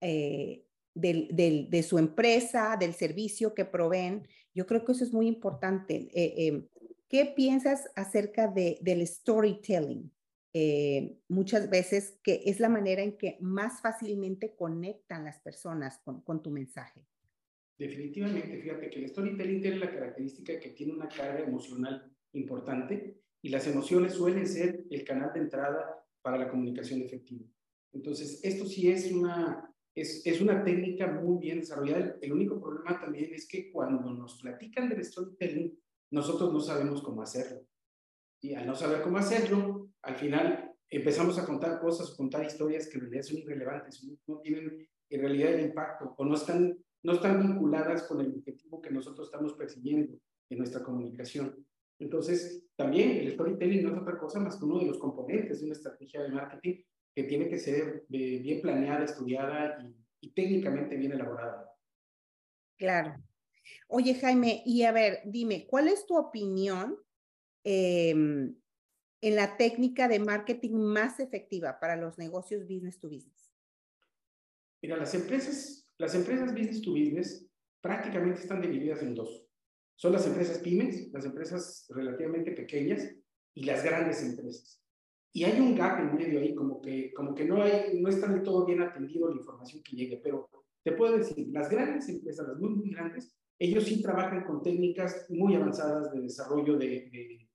eh, 0.00 0.64
de 0.94 1.84
su 1.86 1.98
empresa, 1.98 2.78
del 2.80 2.94
servicio 2.94 3.52
que 3.52 3.66
proveen. 3.66 4.26
Yo 4.54 4.66
creo 4.66 4.84
que 4.84 4.92
eso 4.92 5.04
es 5.04 5.12
muy 5.12 5.26
importante, 5.26 6.08
eh, 6.12 6.46
em, 6.46 6.68
¿qué 7.08 7.26
piensas 7.26 7.90
acerca 7.94 8.48
de, 8.48 8.78
del 8.82 9.06
storytelling? 9.06 10.10
Eh, 10.54 11.16
muchas 11.28 11.70
veces 11.70 12.18
que 12.22 12.42
es 12.44 12.60
la 12.60 12.68
manera 12.68 13.02
en 13.02 13.16
que 13.16 13.38
más 13.40 13.80
fácilmente 13.80 14.54
conectan 14.54 15.24
las 15.24 15.38
personas 15.38 15.98
con, 16.04 16.20
con 16.20 16.42
tu 16.42 16.50
mensaje. 16.50 17.06
Definitivamente, 17.78 18.60
fíjate 18.60 18.90
que 18.90 18.98
el 18.98 19.08
storytelling 19.08 19.62
tiene 19.62 19.78
la 19.78 19.90
característica 19.90 20.60
que 20.60 20.70
tiene 20.70 20.92
una 20.92 21.08
carga 21.08 21.40
emocional 21.40 22.12
importante 22.32 23.16
y 23.40 23.48
las 23.48 23.66
emociones 23.66 24.12
suelen 24.12 24.46
ser 24.46 24.84
el 24.90 25.04
canal 25.04 25.32
de 25.32 25.40
entrada 25.40 26.06
para 26.20 26.36
la 26.36 26.48
comunicación 26.48 27.00
efectiva. 27.00 27.46
Entonces, 27.92 28.40
esto 28.44 28.66
sí 28.66 28.90
es 28.90 29.10
una, 29.10 29.71
es, 29.94 30.26
es 30.26 30.40
una 30.40 30.64
técnica 30.64 31.06
muy 31.06 31.38
bien 31.38 31.60
desarrollada. 31.60 32.16
El 32.20 32.32
único 32.32 32.60
problema 32.60 33.00
también 33.00 33.32
es 33.34 33.46
que 33.46 33.70
cuando 33.70 34.12
nos 34.12 34.40
platican 34.40 34.88
del 34.88 35.04
storytelling, 35.04 35.78
nosotros 36.10 36.52
no 36.52 36.60
sabemos 36.60 37.02
cómo 37.02 37.22
hacerlo. 37.22 37.60
Y 38.40 38.54
al 38.54 38.66
no 38.66 38.74
saber 38.74 39.02
cómo 39.02 39.18
hacerlo, 39.18 39.90
al 40.02 40.16
final 40.16 40.72
empezamos 40.88 41.38
a 41.38 41.46
contar 41.46 41.80
cosas 41.80 42.14
contar 42.16 42.44
historias 42.44 42.88
que 42.88 42.98
en 42.98 43.02
realidad 43.02 43.22
son 43.22 43.38
irrelevantes, 43.38 44.06
no 44.26 44.38
tienen 44.40 44.86
en 45.08 45.20
realidad 45.20 45.54
el 45.54 45.66
impacto 45.66 46.14
o 46.16 46.24
no 46.24 46.34
están, 46.34 46.76
no 47.02 47.12
están 47.12 47.40
vinculadas 47.40 48.02
con 48.04 48.20
el 48.20 48.34
objetivo 48.34 48.80
que 48.80 48.90
nosotros 48.90 49.28
estamos 49.28 49.54
persiguiendo 49.54 50.18
en 50.50 50.58
nuestra 50.58 50.82
comunicación. 50.82 51.66
Entonces, 51.98 52.66
también 52.76 53.10
el 53.10 53.32
storytelling 53.32 53.84
no 53.84 53.94
es 53.94 54.00
otra 54.00 54.18
cosa 54.18 54.40
más 54.40 54.56
que 54.56 54.64
uno 54.64 54.78
de 54.80 54.86
los 54.86 54.98
componentes 54.98 55.60
de 55.60 55.66
una 55.66 55.74
estrategia 55.74 56.22
de 56.22 56.30
marketing 56.30 56.82
que 57.14 57.24
tiene 57.24 57.48
que 57.48 57.58
ser 57.58 58.04
eh, 58.10 58.38
bien 58.40 58.60
planeada, 58.62 59.04
estudiada 59.04 59.78
y, 60.20 60.30
técnicamente 60.30 60.96
bien 60.96 61.12
elaborada. 61.12 61.68
Claro. 62.76 63.16
Oye, 63.88 64.14
Jaime, 64.14 64.62
y 64.64 64.84
a 64.84 64.92
ver, 64.92 65.20
dime, 65.24 65.66
¿cuál 65.66 65.88
es 65.88 66.06
tu 66.06 66.16
opinión 66.16 66.96
em, 67.64 68.54
en 69.20 69.36
la 69.36 69.56
técnica 69.56 70.08
de 70.08 70.20
marketing 70.20 70.74
más 70.74 71.20
efectiva 71.20 71.78
para 71.80 71.96
los 71.96 72.18
negocios 72.18 72.62
business 72.62 72.98
to 72.98 73.08
business? 73.08 73.52
Mira, 74.80 74.96
las 74.96 75.14
empresas, 75.14 75.88
las 75.98 76.14
empresas 76.14 76.52
business 76.52 76.82
to 76.82 76.92
business 76.92 77.46
prácticamente 77.80 78.40
están 78.40 78.62
divididas 78.62 79.02
en 79.02 79.14
dos. 79.14 79.44
Son 79.96 80.12
las 80.12 80.26
empresas 80.26 80.58
pymes, 80.58 81.12
las 81.12 81.24
empresas 81.24 81.86
relativamente 81.90 82.52
pequeñas 82.52 83.08
y 83.54 83.64
las 83.64 83.84
grandes 83.84 84.22
empresas. 84.22 84.81
Y 85.34 85.44
hay 85.44 85.58
un 85.60 85.74
gap 85.74 85.98
en 85.98 86.14
medio 86.14 86.40
ahí, 86.40 86.54
como 86.54 86.80
que, 86.82 87.12
como 87.14 87.34
que 87.34 87.46
no, 87.46 87.62
hay, 87.62 87.98
no 87.98 88.10
está 88.10 88.28
del 88.28 88.42
todo 88.42 88.66
bien 88.66 88.82
atendido 88.82 89.30
la 89.30 89.36
información 89.36 89.82
que 89.82 89.96
llegue, 89.96 90.20
pero 90.22 90.50
te 90.84 90.92
puedo 90.92 91.16
decir, 91.16 91.48
las 91.50 91.70
grandes 91.70 92.08
empresas, 92.10 92.48
las 92.48 92.58
muy, 92.58 92.70
muy 92.70 92.90
grandes, 92.90 93.34
ellos 93.58 93.84
sí 93.84 94.02
trabajan 94.02 94.44
con 94.44 94.62
técnicas 94.62 95.26
muy 95.30 95.54
avanzadas 95.54 96.12
de 96.12 96.20
desarrollo 96.20 96.76
de, 96.76 97.48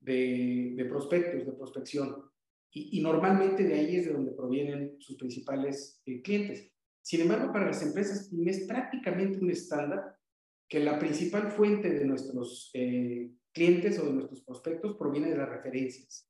de, 0.00 0.74
de, 0.74 0.84
prospectos, 0.86 1.44
de 1.44 1.52
prospección. 1.52 2.16
Y, 2.70 2.98
y, 2.98 3.02
normalmente 3.02 3.64
de 3.64 3.74
ahí 3.74 3.96
es 3.96 4.06
de 4.06 4.12
donde 4.12 4.32
provienen 4.32 4.96
sus 4.98 5.16
principales 5.16 6.00
eh, 6.06 6.22
clientes. 6.22 6.70
Sin 7.02 7.22
embargo, 7.22 7.52
para 7.52 7.66
las 7.66 7.82
empresas 7.82 8.30
es 8.32 8.66
prácticamente 8.66 9.38
un 9.38 9.50
estándar 9.50 10.16
que 10.68 10.80
la 10.80 10.98
principal 10.98 11.50
fuente 11.50 11.90
de 11.90 12.04
nuestros 12.04 12.70
eh, 12.74 13.32
clientes 13.52 13.98
o 13.98 14.06
de 14.06 14.12
nuestros 14.12 14.42
prospectos 14.42 14.96
proviene 14.96 15.30
de 15.30 15.38
las 15.38 15.48
referencias 15.48 16.27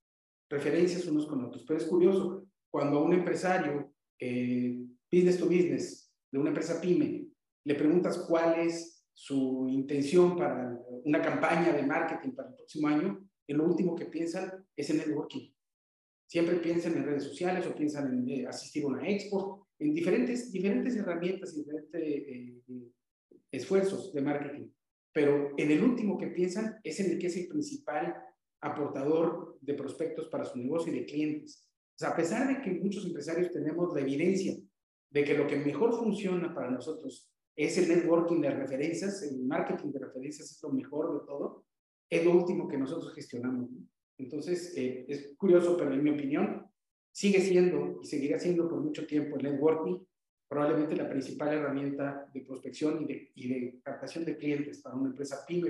referencias 0.49 1.05
unos 1.07 1.27
con 1.27 1.45
otros. 1.45 1.63
Pero 1.67 1.79
es 1.79 1.85
curioso, 1.85 2.47
cuando 2.71 2.99
a 2.99 3.03
un 3.03 3.13
empresario, 3.13 3.93
eh, 4.19 4.77
business 5.11 5.37
to 5.37 5.45
business, 5.45 6.11
de 6.31 6.39
una 6.39 6.49
empresa 6.49 6.79
pyme, 6.81 7.27
le 7.65 7.75
preguntas 7.75 8.25
cuál 8.27 8.59
es 8.59 9.05
su 9.13 9.67
intención 9.69 10.37
para 10.37 10.79
una 11.03 11.21
campaña 11.21 11.73
de 11.73 11.83
marketing 11.83 12.31
para 12.31 12.49
el 12.49 12.55
próximo 12.55 12.87
año, 12.87 13.27
en 13.47 13.57
lo 13.57 13.65
último 13.65 13.95
que 13.95 14.05
piensan 14.05 14.65
es 14.75 14.89
en 14.89 14.97
networking. 14.97 15.51
Siempre 16.27 16.57
piensan 16.57 16.95
en 16.95 17.05
redes 17.05 17.23
sociales 17.23 17.65
o 17.65 17.75
piensan 17.75 18.13
en 18.13 18.29
eh, 18.29 18.47
asistir 18.47 18.83
a 18.83 18.87
una 18.87 19.09
expo, 19.09 19.67
en 19.79 19.93
diferentes, 19.93 20.51
diferentes 20.51 20.95
herramientas, 20.95 21.55
diferentes 21.55 22.01
eh, 22.01 22.61
esfuerzos 23.51 24.13
de 24.13 24.21
marketing. 24.21 24.69
Pero 25.11 25.53
en 25.57 25.71
el 25.71 25.83
último 25.83 26.17
que 26.17 26.27
piensan 26.27 26.79
es 26.83 26.99
en 26.99 27.11
el 27.11 27.19
que 27.19 27.27
es 27.27 27.37
el 27.37 27.47
principal 27.47 28.15
aportador 28.61 29.57
de 29.61 29.73
prospectos 29.73 30.27
para 30.27 30.45
su 30.45 30.57
negocio 30.57 30.93
y 30.93 30.99
de 30.99 31.05
clientes. 31.05 31.67
O 31.95 31.99
sea, 31.99 32.09
a 32.09 32.15
pesar 32.15 32.47
de 32.47 32.61
que 32.61 32.79
muchos 32.79 33.05
empresarios 33.05 33.51
tenemos 33.51 33.93
la 33.93 34.01
evidencia 34.01 34.55
de 35.11 35.23
que 35.23 35.37
lo 35.37 35.47
que 35.47 35.57
mejor 35.57 35.93
funciona 35.93 36.53
para 36.53 36.69
nosotros 36.69 37.29
es 37.55 37.77
el 37.77 37.89
networking 37.89 38.41
de 38.41 38.51
referencias, 38.51 39.21
el 39.23 39.43
marketing 39.43 39.91
de 39.91 39.99
referencias 39.99 40.51
es 40.51 40.63
lo 40.63 40.69
mejor 40.69 41.19
de 41.19 41.25
todo, 41.25 41.65
es 42.09 42.23
lo 42.23 42.31
último 42.31 42.67
que 42.67 42.77
nosotros 42.77 43.13
gestionamos. 43.13 43.69
Entonces, 44.17 44.73
eh, 44.77 45.05
es 45.07 45.35
curioso, 45.37 45.75
pero 45.77 45.93
en 45.93 46.03
mi 46.03 46.11
opinión, 46.11 46.65
sigue 47.11 47.41
siendo 47.41 47.99
y 48.01 48.05
seguirá 48.05 48.39
siendo 48.39 48.69
por 48.69 48.81
mucho 48.81 49.05
tiempo 49.05 49.37
el 49.37 49.43
networking 49.43 49.99
probablemente 50.49 50.95
la 50.95 51.09
principal 51.09 51.53
herramienta 51.53 52.27
de 52.33 52.41
prospección 52.41 53.03
y 53.03 53.05
de, 53.05 53.31
y 53.35 53.47
de 53.47 53.79
captación 53.83 54.25
de 54.25 54.35
clientes 54.35 54.81
para 54.81 54.95
una 54.95 55.11
empresa 55.11 55.45
pyme 55.47 55.69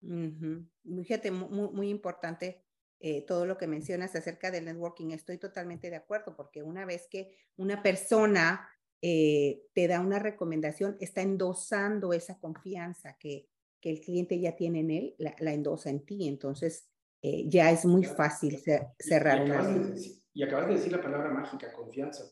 Fíjate, 0.00 1.30
muy, 1.30 1.68
muy 1.70 1.88
importante 1.88 2.64
eh, 3.00 3.24
todo 3.26 3.46
lo 3.46 3.56
que 3.56 3.68
mencionas 3.68 4.16
acerca 4.16 4.50
del 4.50 4.64
networking. 4.64 5.10
Estoy 5.10 5.38
totalmente 5.38 5.88
de 5.90 5.96
acuerdo, 5.96 6.34
porque 6.36 6.62
una 6.62 6.84
vez 6.84 7.06
que 7.08 7.36
una 7.56 7.82
persona 7.82 8.68
eh, 9.00 9.62
te 9.72 9.86
da 9.86 10.00
una 10.00 10.18
recomendación, 10.18 10.96
está 11.00 11.22
endosando 11.22 12.12
esa 12.12 12.38
confianza 12.40 13.16
que, 13.20 13.48
que 13.80 13.90
el 13.90 14.00
cliente 14.00 14.40
ya 14.40 14.56
tiene 14.56 14.80
en 14.80 14.90
él, 14.90 15.14
la, 15.18 15.52
endosa 15.52 15.90
en 15.90 16.04
ti. 16.04 16.26
Entonces, 16.26 16.88
eh, 17.22 17.48
ya 17.48 17.70
es 17.70 17.84
muy 17.84 18.04
fácil 18.04 18.60
cerrar 18.98 19.38
y, 19.38 19.50
una. 19.50 19.94
y 20.32 20.42
acabas 20.42 20.68
de 20.68 20.74
decir 20.74 20.90
la 20.90 21.00
palabra 21.00 21.30
mágica, 21.30 21.72
confianza. 21.72 22.24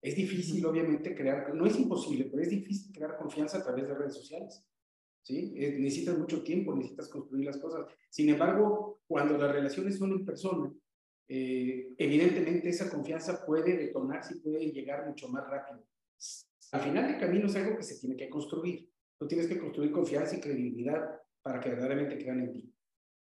Es 0.00 0.16
difícil, 0.16 0.64
obviamente, 0.64 1.14
crear, 1.14 1.54
no 1.54 1.66
es 1.66 1.78
imposible, 1.78 2.24
pero 2.30 2.42
es 2.42 2.48
difícil 2.48 2.90
crear 2.94 3.18
confianza 3.18 3.58
a 3.58 3.62
través 3.62 3.86
de 3.86 3.94
redes 3.94 4.14
sociales. 4.14 4.64
¿Sí? 5.22 5.54
Eh, 5.56 5.76
necesitas 5.78 6.18
mucho 6.18 6.42
tiempo, 6.42 6.74
necesitas 6.74 7.08
construir 7.08 7.46
las 7.46 7.58
cosas. 7.58 7.86
Sin 8.08 8.28
embargo, 8.28 9.00
cuando 9.06 9.36
las 9.38 9.52
relaciones 9.52 9.98
son 9.98 10.12
en 10.12 10.24
persona, 10.24 10.72
eh, 11.28 11.94
evidentemente 11.96 12.68
esa 12.68 12.90
confianza 12.90 13.44
puede 13.44 13.76
detonarse 13.76 14.34
y 14.36 14.40
puede 14.40 14.70
llegar 14.72 15.06
mucho 15.06 15.28
más 15.28 15.48
rápido. 15.48 15.84
Al 16.72 16.80
final 16.80 17.06
del 17.08 17.20
camino 17.20 17.46
es 17.46 17.56
algo 17.56 17.76
que 17.76 17.82
se 17.82 17.98
tiene 17.98 18.16
que 18.16 18.28
construir. 18.28 18.88
Tú 19.18 19.26
tienes 19.26 19.46
que 19.46 19.58
construir 19.58 19.92
confianza 19.92 20.36
y 20.36 20.40
credibilidad 20.40 21.20
para 21.42 21.60
que 21.60 21.70
verdaderamente 21.70 22.18
crean 22.18 22.40
en 22.40 22.52
ti. 22.52 22.74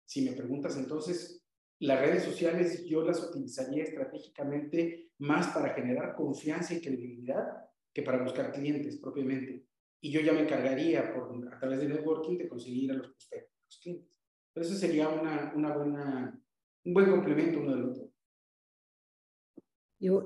Si 0.05 0.21
me 0.21 0.33
preguntas 0.33 0.77
entonces, 0.77 1.43
las 1.79 1.99
redes 1.99 2.23
sociales 2.23 2.85
yo 2.85 3.03
las 3.03 3.21
utilizaría 3.21 3.83
estratégicamente 3.83 5.11
más 5.19 5.47
para 5.47 5.73
generar 5.73 6.15
confianza 6.15 6.73
y 6.73 6.81
credibilidad 6.81 7.69
que 7.93 8.03
para 8.03 8.23
buscar 8.23 8.51
clientes 8.51 8.97
propiamente 8.97 9.65
y 10.03 10.11
yo 10.11 10.19
ya 10.19 10.33
me 10.33 10.41
encargaría 10.41 11.13
por, 11.13 11.31
a 11.53 11.57
través 11.57 11.79
de 11.79 11.87
networking 11.87 12.37
de 12.37 12.49
conseguir 12.49 12.91
a 12.91 12.95
los 12.95 13.07
prospectos, 13.07 13.57
los 13.65 13.79
clientes. 13.79 14.11
Entonces 14.53 14.79
sería 14.79 15.07
una, 15.07 15.53
una 15.55 15.77
buena, 15.77 16.43
un 16.83 16.93
buen 16.93 17.09
complemento 17.09 17.59
uno 17.61 17.73
del 17.73 17.85
otro. 17.85 18.11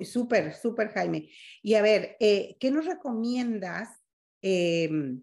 Súper, 0.03 0.55
súper, 0.55 0.89
Jaime. 0.89 1.29
Y 1.61 1.75
a 1.75 1.83
ver, 1.83 2.17
eh, 2.19 2.57
¿qué 2.59 2.71
nos 2.71 2.87
recomiendas 2.87 4.03
em, 4.41 5.21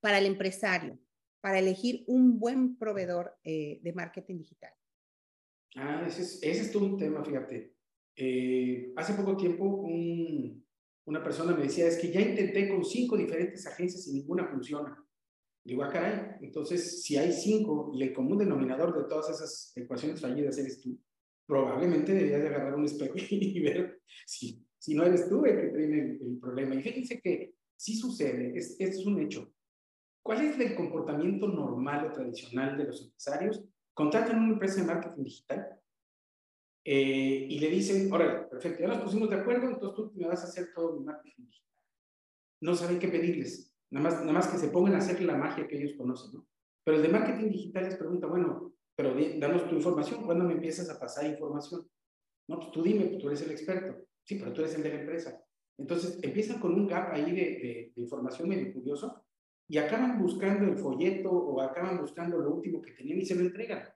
para 0.00 0.18
el 0.18 0.26
empresario, 0.26 0.98
para 1.40 1.58
elegir 1.58 2.04
un 2.08 2.38
buen 2.38 2.76
proveedor 2.76 3.38
eh, 3.42 3.80
de 3.82 3.92
marketing 3.94 4.36
digital? 4.36 4.74
Ah, 5.76 6.04
ese 6.06 6.20
es, 6.20 6.42
ese 6.42 6.60
es 6.60 6.72
todo 6.72 6.84
un 6.84 6.98
tema, 6.98 7.24
fíjate. 7.24 7.74
Eh, 8.16 8.92
hace 8.96 9.14
poco 9.14 9.34
tiempo 9.34 9.64
un, 9.64 10.61
una 11.04 11.22
persona 11.22 11.54
me 11.54 11.64
decía, 11.64 11.86
es 11.86 11.98
que 11.98 12.12
ya 12.12 12.20
intenté 12.20 12.68
con 12.68 12.84
cinco 12.84 13.16
diferentes 13.16 13.66
agencias 13.66 14.06
y 14.06 14.12
ninguna 14.12 14.46
funciona. 14.46 14.96
Digo, 15.64 15.84
ah, 15.84 15.88
caray, 15.88 16.36
entonces 16.40 17.02
si 17.02 17.16
hay 17.16 17.32
cinco 17.32 17.92
y 17.94 18.02
el 18.02 18.12
común 18.12 18.38
denominador 18.38 18.96
de 18.96 19.08
todas 19.08 19.30
esas 19.30 19.72
ecuaciones 19.76 20.20
fallidas 20.20 20.58
eres 20.58 20.80
tú, 20.80 20.98
probablemente 21.46 22.12
deberías 22.12 22.42
de 22.42 22.48
agarrar 22.48 22.74
un 22.74 22.84
espejo 22.84 23.14
y 23.30 23.60
ver 23.60 24.00
si, 24.26 24.64
si 24.78 24.94
no 24.94 25.04
eres 25.04 25.28
tú 25.28 25.44
el 25.44 25.60
que 25.60 25.76
tiene 25.76 26.18
el, 26.20 26.38
problema. 26.40 26.74
Y 26.74 26.82
fíjense 26.82 27.20
que 27.20 27.54
sí 27.76 27.96
sucede, 27.96 28.56
es, 28.56 28.76
es 28.78 29.04
un 29.06 29.20
hecho. 29.20 29.52
¿Cuál 30.24 30.42
es 30.42 30.58
el 30.58 30.74
comportamiento 30.76 31.48
normal 31.48 32.06
o 32.06 32.12
tradicional 32.12 32.76
de 32.76 32.84
los 32.84 33.02
empresarios? 33.02 33.64
Contratan 33.92 34.38
una 34.38 34.52
empresa 34.52 34.80
de 34.80 34.86
marketing 34.86 35.24
digital 35.24 35.81
eh, 36.84 37.46
y 37.48 37.58
le 37.58 37.68
dicen, 37.68 38.12
órale, 38.12 38.46
perfecto, 38.48 38.82
ya 38.82 38.88
nos 38.88 39.02
pusimos 39.02 39.30
de 39.30 39.36
acuerdo, 39.36 39.68
entonces 39.68 39.96
tú 39.96 40.12
me 40.14 40.26
vas 40.26 40.42
a 40.42 40.48
hacer 40.48 40.72
todo 40.74 40.98
mi 40.98 41.04
marketing. 41.04 41.44
No 42.60 42.74
saben 42.74 42.98
qué 42.98 43.08
pedirles, 43.08 43.74
nada 43.90 44.10
más, 44.10 44.20
nada 44.20 44.32
más 44.32 44.48
que 44.48 44.58
se 44.58 44.68
pongan 44.68 44.94
a 44.94 44.98
hacer 44.98 45.20
la 45.22 45.36
magia 45.36 45.66
que 45.66 45.78
ellos 45.78 45.96
conocen, 45.96 46.32
¿no? 46.32 46.46
Pero 46.84 46.96
el 46.96 47.02
de 47.02 47.08
marketing 47.08 47.50
digital 47.50 47.84
les 47.84 47.96
pregunta, 47.96 48.26
bueno, 48.26 48.74
pero 48.96 49.14
danos 49.38 49.68
tu 49.68 49.76
información, 49.76 50.24
¿cuándo 50.24 50.44
me 50.44 50.54
empiezas 50.54 50.90
a 50.90 50.98
pasar 50.98 51.26
información? 51.26 51.88
No, 52.48 52.58
pues 52.58 52.70
tú 52.72 52.82
dime, 52.82 53.18
tú 53.18 53.28
eres 53.28 53.42
el 53.42 53.52
experto. 53.52 54.04
Sí, 54.24 54.36
pero 54.36 54.52
tú 54.52 54.60
eres 54.60 54.74
el 54.74 54.82
de 54.82 54.88
la 54.90 55.00
empresa. 55.00 55.42
Entonces 55.78 56.18
empiezan 56.22 56.60
con 56.60 56.74
un 56.74 56.86
gap 56.86 57.12
ahí 57.12 57.30
de, 57.30 57.32
de, 57.32 57.92
de 57.94 58.02
información 58.02 58.48
medio 58.48 58.72
curioso 58.72 59.24
y 59.68 59.78
acaban 59.78 60.20
buscando 60.20 60.70
el 60.70 60.76
folleto 60.76 61.30
o 61.30 61.60
acaban 61.60 61.98
buscando 62.00 62.38
lo 62.38 62.54
último 62.54 62.82
que 62.82 62.92
tenían 62.92 63.20
y 63.20 63.26
se 63.26 63.34
lo 63.34 63.40
entregan, 63.40 63.88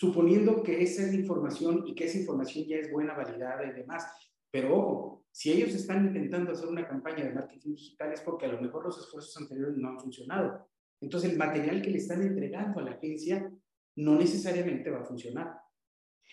suponiendo 0.00 0.62
que 0.62 0.82
esa 0.82 1.02
es 1.02 1.12
la 1.12 1.20
información 1.20 1.84
y 1.86 1.94
que 1.94 2.06
esa 2.06 2.16
información 2.16 2.64
ya 2.64 2.78
es 2.78 2.90
buena, 2.90 3.12
validada 3.12 3.66
y 3.66 3.72
demás. 3.74 4.10
Pero 4.50 4.74
ojo, 4.74 5.26
si 5.30 5.52
ellos 5.52 5.74
están 5.74 6.06
intentando 6.06 6.52
hacer 6.52 6.68
una 6.68 6.88
campaña 6.88 7.22
de 7.22 7.34
marketing 7.34 7.74
digital 7.74 8.10
es 8.10 8.22
porque 8.22 8.46
a 8.46 8.52
lo 8.52 8.62
mejor 8.62 8.82
los 8.82 8.98
esfuerzos 8.98 9.36
anteriores 9.36 9.76
no 9.76 9.90
han 9.90 10.00
funcionado. 10.00 10.66
Entonces 11.02 11.32
el 11.32 11.36
material 11.36 11.82
que 11.82 11.90
le 11.90 11.98
están 11.98 12.22
entregando 12.22 12.80
a 12.80 12.82
la 12.82 12.92
agencia 12.92 13.52
no 13.96 14.14
necesariamente 14.14 14.88
va 14.88 15.00
a 15.00 15.04
funcionar. 15.04 15.52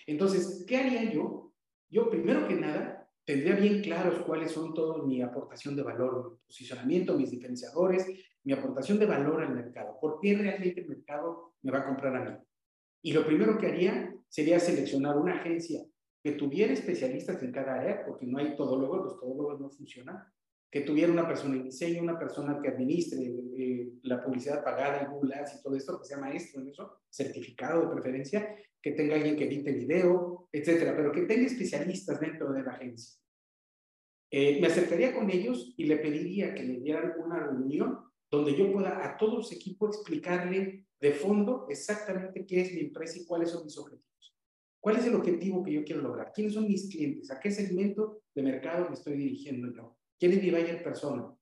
Entonces, 0.05 0.63
¿qué 0.65 0.77
haría 0.77 1.11
yo? 1.11 1.51
Yo 1.89 2.09
primero 2.09 2.47
que 2.47 2.55
nada 2.55 3.11
tendría 3.25 3.57
bien 3.57 3.81
claros 3.81 4.19
cuáles 4.19 4.51
son 4.51 4.73
todos 4.73 5.05
mi 5.05 5.21
aportación 5.21 5.75
de 5.75 5.83
valor, 5.83 6.31
mi 6.31 6.37
posicionamiento, 6.47 7.17
mis 7.17 7.31
diferenciadores, 7.31 8.07
mi 8.45 8.53
aportación 8.53 8.97
de 8.97 9.07
valor 9.07 9.43
al 9.43 9.53
mercado. 9.53 9.97
¿Por 9.99 10.21
qué 10.21 10.37
realmente 10.37 10.79
el 10.79 10.87
mercado 10.87 11.55
me 11.63 11.71
va 11.71 11.79
a 11.79 11.85
comprar 11.85 12.15
a 12.15 12.23
mí? 12.23 12.46
Y 13.01 13.13
lo 13.13 13.25
primero 13.25 13.57
que 13.57 13.67
haría 13.67 14.13
sería 14.27 14.59
seleccionar 14.59 15.17
una 15.17 15.35
agencia 15.35 15.83
que 16.23 16.33
tuviera 16.33 16.73
especialistas 16.73 17.41
en 17.43 17.51
cada 17.51 17.75
área, 17.75 18.05
porque 18.05 18.25
no 18.25 18.39
hay 18.39 18.55
todólogos, 18.55 19.03
los 19.05 19.19
todólogos 19.19 19.59
no 19.61 19.69
funcionan, 19.69 20.23
que 20.69 20.81
tuviera 20.81 21.11
una 21.11 21.27
persona 21.27 21.55
en 21.55 21.63
diseño, 21.63 22.03
una 22.03 22.19
persona 22.19 22.59
que 22.61 22.67
administre 22.67 23.33
eh, 23.57 23.89
la 24.03 24.21
publicidad 24.21 24.63
pagada 24.63 25.01
en 25.01 25.11
Google 25.11 25.35
Ads 25.35 25.59
y 25.59 25.63
todo 25.63 25.75
esto, 25.75 25.97
que 25.99 26.05
sea 26.05 26.17
maestro 26.17 26.61
en 26.61 26.69
eso, 26.69 26.97
certificado 27.09 27.81
de 27.81 27.93
preferencia, 27.93 28.55
que 28.81 28.91
tenga 28.91 29.15
alguien 29.15 29.37
que 29.37 29.45
edite 29.45 29.71
video, 29.71 30.49
etcétera, 30.51 30.95
pero 30.95 31.11
que 31.11 31.21
tenga 31.21 31.45
especialistas 31.45 32.19
dentro 32.19 32.51
de 32.51 32.63
la 32.63 32.71
agencia. 32.71 33.19
Eh, 34.29 34.59
me 34.59 34.67
acercaría 34.67 35.13
con 35.13 35.29
ellos 35.29 35.73
y 35.77 35.85
le 35.85 35.97
pediría 35.97 36.53
que 36.53 36.63
me 36.63 36.79
dieran 36.79 37.13
una 37.17 37.39
reunión 37.39 37.99
donde 38.29 38.55
yo 38.55 38.71
pueda 38.71 39.05
a 39.05 39.17
todo 39.17 39.41
su 39.41 39.53
equipo 39.53 39.87
explicarle 39.87 40.85
de 40.99 41.11
fondo 41.11 41.67
exactamente 41.69 42.45
qué 42.45 42.61
es 42.61 42.73
mi 42.73 42.81
empresa 42.81 43.19
y 43.19 43.25
cuáles 43.25 43.51
son 43.51 43.63
mis 43.63 43.77
objetivos. 43.77 44.07
¿Cuál 44.79 44.97
es 44.97 45.05
el 45.05 45.15
objetivo 45.15 45.63
que 45.63 45.73
yo 45.73 45.83
quiero 45.83 46.01
lograr? 46.01 46.31
¿Quiénes 46.33 46.53
son 46.53 46.67
mis 46.67 46.89
clientes? 46.89 47.31
¿A 47.31 47.39
qué 47.39 47.51
segmento 47.51 48.21
de 48.33 48.43
mercado 48.43 48.87
me 48.87 48.93
estoy 48.93 49.17
dirigiendo 49.17 49.73
yo? 49.73 49.97
¿Quién 50.19 50.33
es 50.33 50.41
mi 50.41 50.51
buyer 50.51 50.83
persona? 50.83 51.33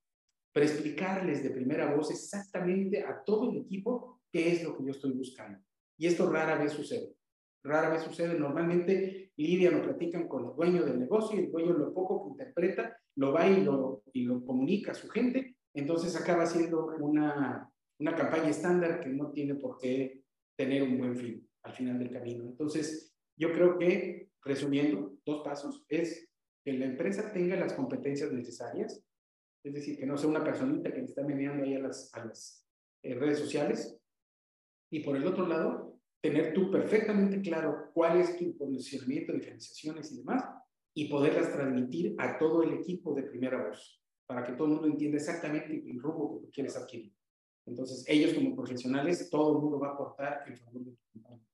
Pero 0.51 0.65
explicarles 0.65 1.44
de 1.44 1.50
primera 1.50 1.94
voz 1.94 2.12
exactamente 2.12 3.04
a 3.04 3.24
todo 3.24 3.51
el 3.51 3.58
equipo 3.58 4.22
qué 4.32 4.51
es 4.51 4.63
lo 4.63 4.75
que 4.77 4.86
yo 4.86 4.92
estoy 4.92 5.12
buscando. 5.12 5.60
Y 5.98 6.08
esto 6.08 6.30
rara 6.30 6.58
vez 6.58 6.74
sucede. 6.74 7.15
Rara 7.63 7.89
vez 7.89 8.04
sucede. 8.04 8.38
Normalmente 8.39 9.32
Lidia 9.38 9.72
lo 9.72 9.82
platican 9.82 10.27
con 10.27 10.46
el 10.46 10.56
dueño 10.56 10.86
del 10.86 11.00
negocio 11.00 11.38
y 11.39 11.46
el 11.46 11.51
dueño 11.51 11.74
lo 11.74 11.94
poco 11.94 12.24
que 12.24 12.32
interpreta 12.32 12.98
lo 13.15 13.34
va 13.34 13.48
y 13.48 13.63
lo, 13.63 14.04
y 14.13 14.24
lo 14.24 14.46
comunica 14.46 14.92
a 14.92 14.96
su 14.96 15.10
gente. 15.10 15.54
Entonces 15.75 16.15
acaba 16.15 16.46
siendo 16.46 16.88
una, 17.00 17.70
una 18.00 18.15
campaña 18.15 18.50
estándar 18.50 19.01
que 19.01 19.10
no 19.10 19.32
tiene 19.32 19.55
por 19.55 19.77
qué 19.77 20.24
tener 20.58 20.84
un 20.84 20.98
buen 20.98 21.17
fin 21.17 21.48
al 21.63 21.74
final 21.74 22.00
del 22.00 22.12
camino. 22.12 22.46
Entonces, 22.46 23.13
yo 23.38 23.51
creo 23.51 23.77
que, 23.77 24.29
resumiendo, 24.41 25.17
dos 25.25 25.44
pasos, 25.44 25.86
es 25.89 26.29
que 26.63 26.74
la 26.74 26.86
empresa 26.86 27.32
tenga 27.32 27.55
las 27.55 27.74
competencias 27.74 28.32
necesarias, 28.32 29.03
es 29.63 29.74
decir, 29.74 29.98
que 29.98 30.05
no 30.05 30.17
sea 30.17 30.29
una 30.29 30.44
personita 30.44 30.91
que 30.91 31.00
le 31.00 31.05
está 31.05 31.24
mediando 31.24 31.63
ahí 31.63 31.75
a 31.75 31.79
las, 31.79 32.13
a 32.13 32.25
las 32.25 32.65
eh, 33.03 33.15
redes 33.15 33.39
sociales. 33.39 33.98
Y 34.91 35.01
por 35.01 35.17
el 35.17 35.25
otro 35.25 35.48
lado, 35.48 36.00
tener 36.22 36.53
tú 36.53 36.72
perfectamente 36.72 37.41
claro 37.41 37.91
cuál 37.94 38.20
es 38.20 38.38
tu 38.38 38.55
posicionamiento, 38.58 39.34
diferenciaciones 39.34 40.12
y 40.12 40.17
demás, 40.17 40.44
y 40.96 41.10
poderlas 41.10 41.51
transmitir 41.51 42.15
a 42.17 42.38
todo 42.38 42.63
el 42.63 42.74
equipo 42.74 43.13
de 43.13 43.24
primera 43.24 43.67
voz, 43.67 44.01
para 44.25 44.44
que 44.44 44.53
todo 44.53 44.67
el 44.67 44.74
mundo 44.74 44.88
entienda 44.88 45.17
exactamente 45.17 45.74
el 45.74 46.01
rumbo 46.01 46.41
que 46.41 46.50
quieres 46.50 46.75
adquirir. 46.75 47.13
Entonces, 47.65 48.03
ellos 48.08 48.34
como 48.34 48.55
profesionales, 48.55 49.29
todo 49.29 49.55
el 49.55 49.62
mundo 49.62 49.79
va 49.79 49.89
a 49.89 49.94
aportar 49.94 50.44
en 50.48 50.58
favor 50.58 50.84
de 50.84 50.91
tu 50.91 50.98
compañía. 51.13 51.46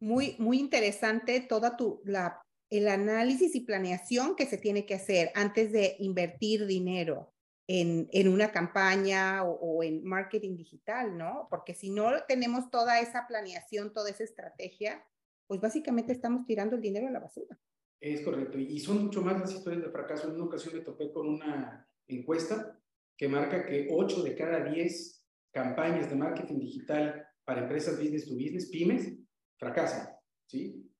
Muy, 0.00 0.36
muy 0.38 0.58
interesante 0.58 1.40
toda 1.40 1.76
tu, 1.76 2.00
la 2.04 2.42
el 2.70 2.86
análisis 2.86 3.54
y 3.56 3.60
planeación 3.60 4.36
que 4.36 4.46
se 4.46 4.56
tiene 4.56 4.86
que 4.86 4.94
hacer 4.94 5.32
antes 5.34 5.72
de 5.72 5.96
invertir 5.98 6.66
dinero 6.66 7.34
en, 7.66 8.08
en 8.12 8.28
una 8.28 8.52
campaña 8.52 9.42
o, 9.44 9.82
en 9.82 10.04
marketing 10.04 10.56
digital, 10.56 11.18
¿no? 11.18 11.48
Porque 11.50 11.74
si 11.74 11.90
no 11.90 12.10
tenemos 12.26 12.70
toda 12.70 13.00
esa 13.00 13.26
planeación, 13.26 13.92
toda 13.92 14.10
esa 14.10 14.24
estrategia, 14.24 15.04
pues 15.46 15.60
básicamente 15.60 16.12
estamos 16.12 16.46
tirando 16.46 16.76
el 16.76 16.82
dinero 16.82 17.08
a 17.08 17.10
la 17.10 17.20
basura. 17.20 17.58
Es 18.00 18.22
correcto. 18.22 18.58
Y 18.58 18.78
son 18.80 19.04
mucho 19.04 19.20
más 19.22 19.38
las 19.38 19.52
historias 19.52 19.82
de 19.82 19.90
fracaso. 19.90 20.28
En 20.28 20.34
una 20.34 20.44
ocasión 20.44 20.74
me 20.74 20.80
topé 20.80 21.12
con 21.12 21.28
una 21.28 21.86
encuesta 22.08 22.80
que 23.16 23.28
marca 23.28 23.66
que 23.66 23.88
8 23.90 24.22
de 24.22 24.34
cada 24.34 24.64
10 24.64 25.26
campañas 25.52 26.08
de 26.08 26.16
marketing 26.16 26.58
digital 26.58 27.26
para 27.44 27.62
empresas 27.62 27.98
business 27.98 28.26
to 28.26 28.34
business, 28.34 28.70
pymes, 28.70 29.18
fracasan. 29.58 30.08
¿sí? 30.46 30.90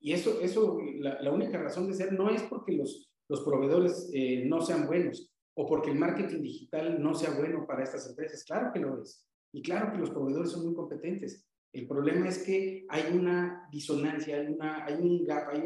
Y 0.00 0.12
eso, 0.12 0.40
eso 0.40 0.78
la, 0.98 1.30
única 1.32 1.58
razón 1.58 1.86
de 1.86 1.94
ser 1.94 2.12
no 2.12 2.30
es 2.30 2.42
porque 2.44 2.72
los, 2.72 3.12
los 3.28 3.42
proveedores 3.42 4.10
eh, 4.12 4.44
no 4.46 4.60
sean 4.60 4.86
buenos 4.86 5.32
o 5.54 5.66
porque 5.66 5.90
el 5.90 5.98
marketing 5.98 6.42
digital 6.42 7.02
no 7.02 7.14
sea 7.14 7.30
bueno 7.30 7.66
para 7.66 7.84
estas 7.84 8.08
empresas. 8.08 8.44
Claro 8.44 8.70
que 8.72 8.80
lo 8.80 9.02
es. 9.02 9.24
Y 9.52 9.62
claro 9.62 9.92
que 9.92 9.98
los 9.98 10.10
proveedores 10.10 10.50
son 10.50 10.64
muy 10.64 10.74
competentes. 10.74 11.46
El 11.72 11.86
problema 11.86 12.28
es 12.28 12.38
que 12.44 12.86
hay 12.88 13.16
una 13.16 13.68
disonancia, 13.70 14.36
hay, 14.36 14.46
una, 14.46 14.84
hay 14.84 14.94
un 14.94 15.24
gap, 15.24 15.48
hay 15.50 15.60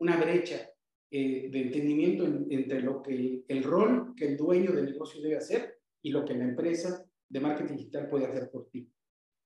una 0.00 0.16
brecha 0.16 0.68
eh, 1.10 1.48
de 1.50 1.60
entendimiento 1.60 2.24
entre 2.24 2.82
lo 2.82 3.02
que 3.02 3.44
el 3.46 3.62
rol 3.62 4.14
que 4.16 4.26
el 4.28 4.36
dueño 4.36 4.72
del 4.72 4.86
negocio 4.86 5.20
debe 5.20 5.36
hacer 5.36 5.78
y 6.02 6.10
lo 6.10 6.24
que 6.24 6.34
la 6.34 6.44
empresa 6.44 7.04
de 7.28 7.40
marketing 7.40 7.76
digital 7.76 8.08
puede 8.08 8.26
hacer 8.26 8.50
por 8.50 8.68
ti. 8.70 8.90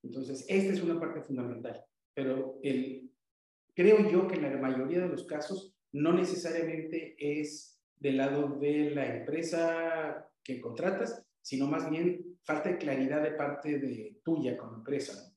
Entonces, 0.03 0.45
esta 0.49 0.73
es 0.73 0.83
una 0.83 1.01
parte 1.01 1.23
fundamental. 1.23 1.83
Pero 2.15 2.59
el, 2.63 3.11
creo 3.75 4.11
yo 4.11 4.29
que 4.29 4.37
en 4.37 4.43
la 4.43 4.57
mayoría 4.59 5.01
de 5.01 5.09
los 5.09 5.25
casos 5.25 5.75
no 5.93 6.13
necesariamente 6.13 7.17
es 7.19 7.81
del 7.97 8.19
lado 8.19 8.59
de 8.59 8.91
la 8.91 9.17
empresa 9.17 10.29
que 10.43 10.61
contratas, 10.61 11.25
sino 11.41 11.67
más 11.67 11.91
bien 11.91 12.39
falta 12.45 12.77
claridad 12.79 13.23
de 13.23 13.33
parte 13.33 13.79
de 13.79 14.21
tuya 14.23 14.57
como 14.57 14.77
empresa. 14.77 15.35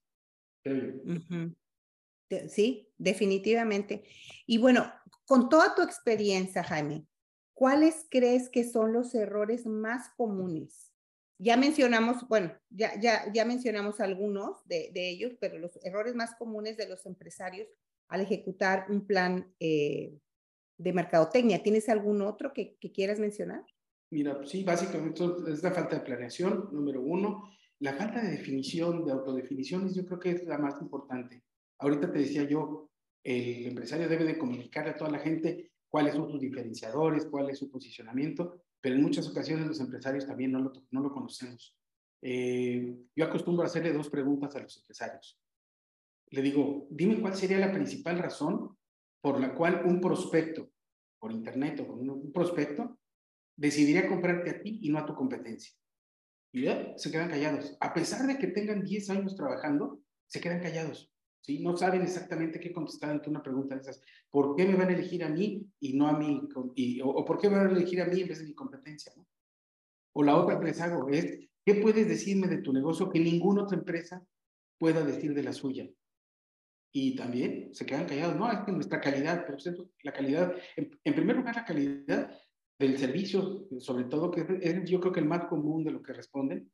Sí, 2.49 2.89
definitivamente. 2.97 4.03
Y 4.45 4.57
bueno, 4.57 4.91
con 5.25 5.49
toda 5.49 5.75
tu 5.75 5.81
experiencia, 5.81 6.63
Jaime, 6.63 7.05
¿cuáles 7.53 8.05
crees 8.09 8.49
que 8.49 8.63
son 8.63 8.93
los 8.93 9.15
errores 9.15 9.65
más 9.65 10.09
comunes? 10.17 10.91
Ya 11.39 11.55
mencionamos, 11.55 12.27
bueno, 12.27 12.51
ya, 12.69 12.99
ya, 12.99 13.31
ya 13.31 13.45
mencionamos 13.45 13.99
algunos 13.99 14.67
de, 14.67 14.89
de 14.93 15.09
ellos, 15.09 15.33
pero 15.39 15.59
los 15.59 15.77
errores 15.83 16.15
más 16.15 16.35
comunes 16.35 16.77
de 16.77 16.89
los 16.89 17.05
empresarios 17.05 17.67
al 18.09 18.21
ejecutar 18.21 18.85
un 18.89 19.05
plan 19.05 19.53
eh, 19.59 20.17
de 20.77 20.93
mercadotecnia. 20.93 21.63
¿Tienes 21.63 21.89
algún 21.89 22.21
otro 22.21 22.53
que, 22.53 22.77
quieras 22.93 23.19
mencionar? 23.19 23.65
Mira, 24.09 24.39
sí, 24.45 24.63
básicamente 24.63 25.23
es 25.51 25.61
la 25.63 25.71
falta 25.71 25.97
de 25.97 26.05
planeación, 26.05 26.69
número 26.71 27.01
uno. 27.01 27.51
La 27.79 27.93
falta 27.93 28.21
de 28.21 28.31
definición, 28.31 29.05
de 29.05 29.11
autodefiniciones, 29.11 29.93
yo 29.93 30.05
creo 30.05 30.19
que 30.19 30.31
es 30.31 30.43
la 30.45 30.57
más 30.57 30.81
importante. 30.81 31.43
Ahorita 31.79 32.11
te 32.11 32.19
decía 32.19 32.43
yo, 32.43 32.89
el 33.23 33.67
empresario 33.67 34.07
debe 34.07 34.25
de 34.25 34.37
comunicarle 34.37 34.91
a 34.91 34.95
toda 34.95 35.11
la 35.11 35.19
gente 35.19 35.71
cuáles 35.89 36.15
son 36.15 36.29
sus 36.29 36.39
diferenciadores, 36.39 37.25
cuál 37.25 37.49
es 37.49 37.59
su 37.59 37.69
posicionamiento, 37.69 38.61
pero 38.81 38.95
en 38.95 39.01
muchas 39.01 39.27
ocasiones 39.27 39.67
los 39.67 39.79
empresarios 39.79 40.25
también 40.25 40.51
no 40.51 40.59
lo, 40.59 40.73
no 40.91 41.01
lo 41.01 41.11
conocemos. 41.11 41.75
Eh, 42.21 42.97
yo 43.15 43.25
acostumbro 43.25 43.63
a 43.63 43.67
hacerle 43.67 43.93
dos 43.93 44.09
preguntas 44.09 44.55
a 44.55 44.59
los 44.59 44.77
empresarios 44.77 45.39
le 46.29 46.41
digo, 46.41 46.87
dime 46.89 47.21
cuál 47.21 47.35
sería 47.35 47.59
la 47.59 47.71
principal 47.71 48.19
razón 48.19 48.77
por 49.21 49.39
la 49.39 49.53
cual 49.55 49.83
un 49.85 50.01
prospecto, 50.01 50.69
por 51.19 51.31
internet 51.31 51.79
o 51.79 51.93
un, 51.93 52.09
un 52.09 52.31
prospecto, 52.31 52.99
decidiría 53.55 54.07
comprarte 54.07 54.49
a 54.49 54.61
ti 54.61 54.79
y 54.81 54.89
no 54.89 54.99
a 54.99 55.05
tu 55.05 55.15
competencia. 55.15 55.73
Y 56.53 56.63
ya 56.63 56.93
se 56.97 57.11
quedan 57.11 57.29
callados. 57.29 57.75
A 57.79 57.93
pesar 57.93 58.27
de 58.27 58.37
que 58.37 58.47
tengan 58.47 58.83
10 58.83 59.09
años 59.09 59.35
trabajando, 59.35 60.01
se 60.27 60.39
quedan 60.39 60.61
callados. 60.61 61.11
¿Sí? 61.47 61.59
No 61.59 61.77
saben 61.77 62.01
exactamente 62.01 62.59
qué 62.59 62.73
contestar 62.73 63.11
ante 63.11 63.29
una 63.29 63.41
pregunta 63.41 63.75
de 63.75 63.81
esas. 63.81 64.01
¿Por 64.29 64.55
qué 64.55 64.65
me 64.65 64.75
van 64.75 64.89
a 64.89 64.93
elegir 64.93 65.23
a 65.23 65.29
mí 65.29 65.65
y 65.79 65.93
no 65.93 66.07
a 66.07 66.19
mí? 66.19 66.41
Y, 66.75 66.99
o, 67.01 67.23
por 67.23 67.39
qué 67.39 67.47
van 67.47 67.67
a 67.67 67.71
elegir 67.71 68.01
a 68.01 68.05
mí 68.05 68.21
en 68.21 68.27
vez 68.27 68.39
de 68.39 68.45
mi 68.45 68.53
competencia? 68.53 69.13
¿no? 69.15 69.25
O 70.13 70.23
la 70.23 70.35
otra 70.35 70.59
que 70.59 70.65
les 70.65 70.81
hago 70.81 71.07
es, 71.09 71.39
¿qué 71.65 71.75
puedes 71.75 72.07
decirme 72.07 72.47
de 72.47 72.57
tu 72.57 72.73
negocio 72.73 73.09
que 73.09 73.19
ninguna 73.19 73.63
otra 73.63 73.77
empresa 73.77 74.21
pueda 74.77 75.05
decir 75.05 75.33
de 75.33 75.43
la 75.43 75.53
suya? 75.53 75.89
y 76.99 77.15
también 77.15 77.69
se 77.75 77.85
quedan 77.85 78.07
callados. 78.07 78.35
No, 78.37 78.51
es 78.51 78.59
que 78.61 78.71
nuestra 78.71 78.99
calidad, 78.99 79.45
por 79.45 79.55
ejemplo, 79.55 79.87
la 80.01 80.13
calidad, 80.13 80.55
en, 80.75 81.13
primer 81.13 81.35
lugar, 81.35 81.55
la 81.55 81.65
calidad 81.65 82.35
del 82.79 82.97
servicio, 82.97 83.67
sobre 83.79 84.05
todo, 84.05 84.31
que 84.31 84.45
es, 84.61 84.89
yo 84.89 84.99
creo 84.99 85.13
que 85.13 85.19
el 85.19 85.27
más 85.27 85.45
común 85.45 85.83
de 85.83 85.91
lo 85.91 86.01
que 86.01 86.13
responden. 86.13 86.71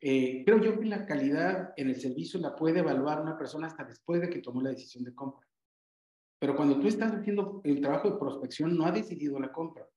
Eh, 0.00 0.44
creo 0.44 0.62
yo 0.62 0.78
que 0.78 0.86
la 0.86 1.06
calidad 1.06 1.72
en 1.76 1.88
el 1.88 2.00
servicio 2.00 2.38
la 2.40 2.54
puede 2.54 2.80
evaluar 2.80 3.20
una 3.20 3.36
persona 3.36 3.66
hasta 3.66 3.84
después 3.84 4.20
de 4.20 4.30
que 4.30 4.40
tomó 4.40 4.62
la 4.62 4.70
decisión 4.70 5.04
de 5.04 5.14
compra. 5.14 5.46
Pero 6.38 6.54
cuando 6.54 6.78
tú 6.78 6.86
estás 6.86 7.12
haciendo 7.12 7.60
el 7.64 7.80
trabajo 7.80 8.10
de 8.10 8.18
prospección, 8.18 8.76
no 8.76 8.86
ha 8.86 8.92
decidido 8.92 9.40
la 9.40 9.50
compra. 9.50 9.88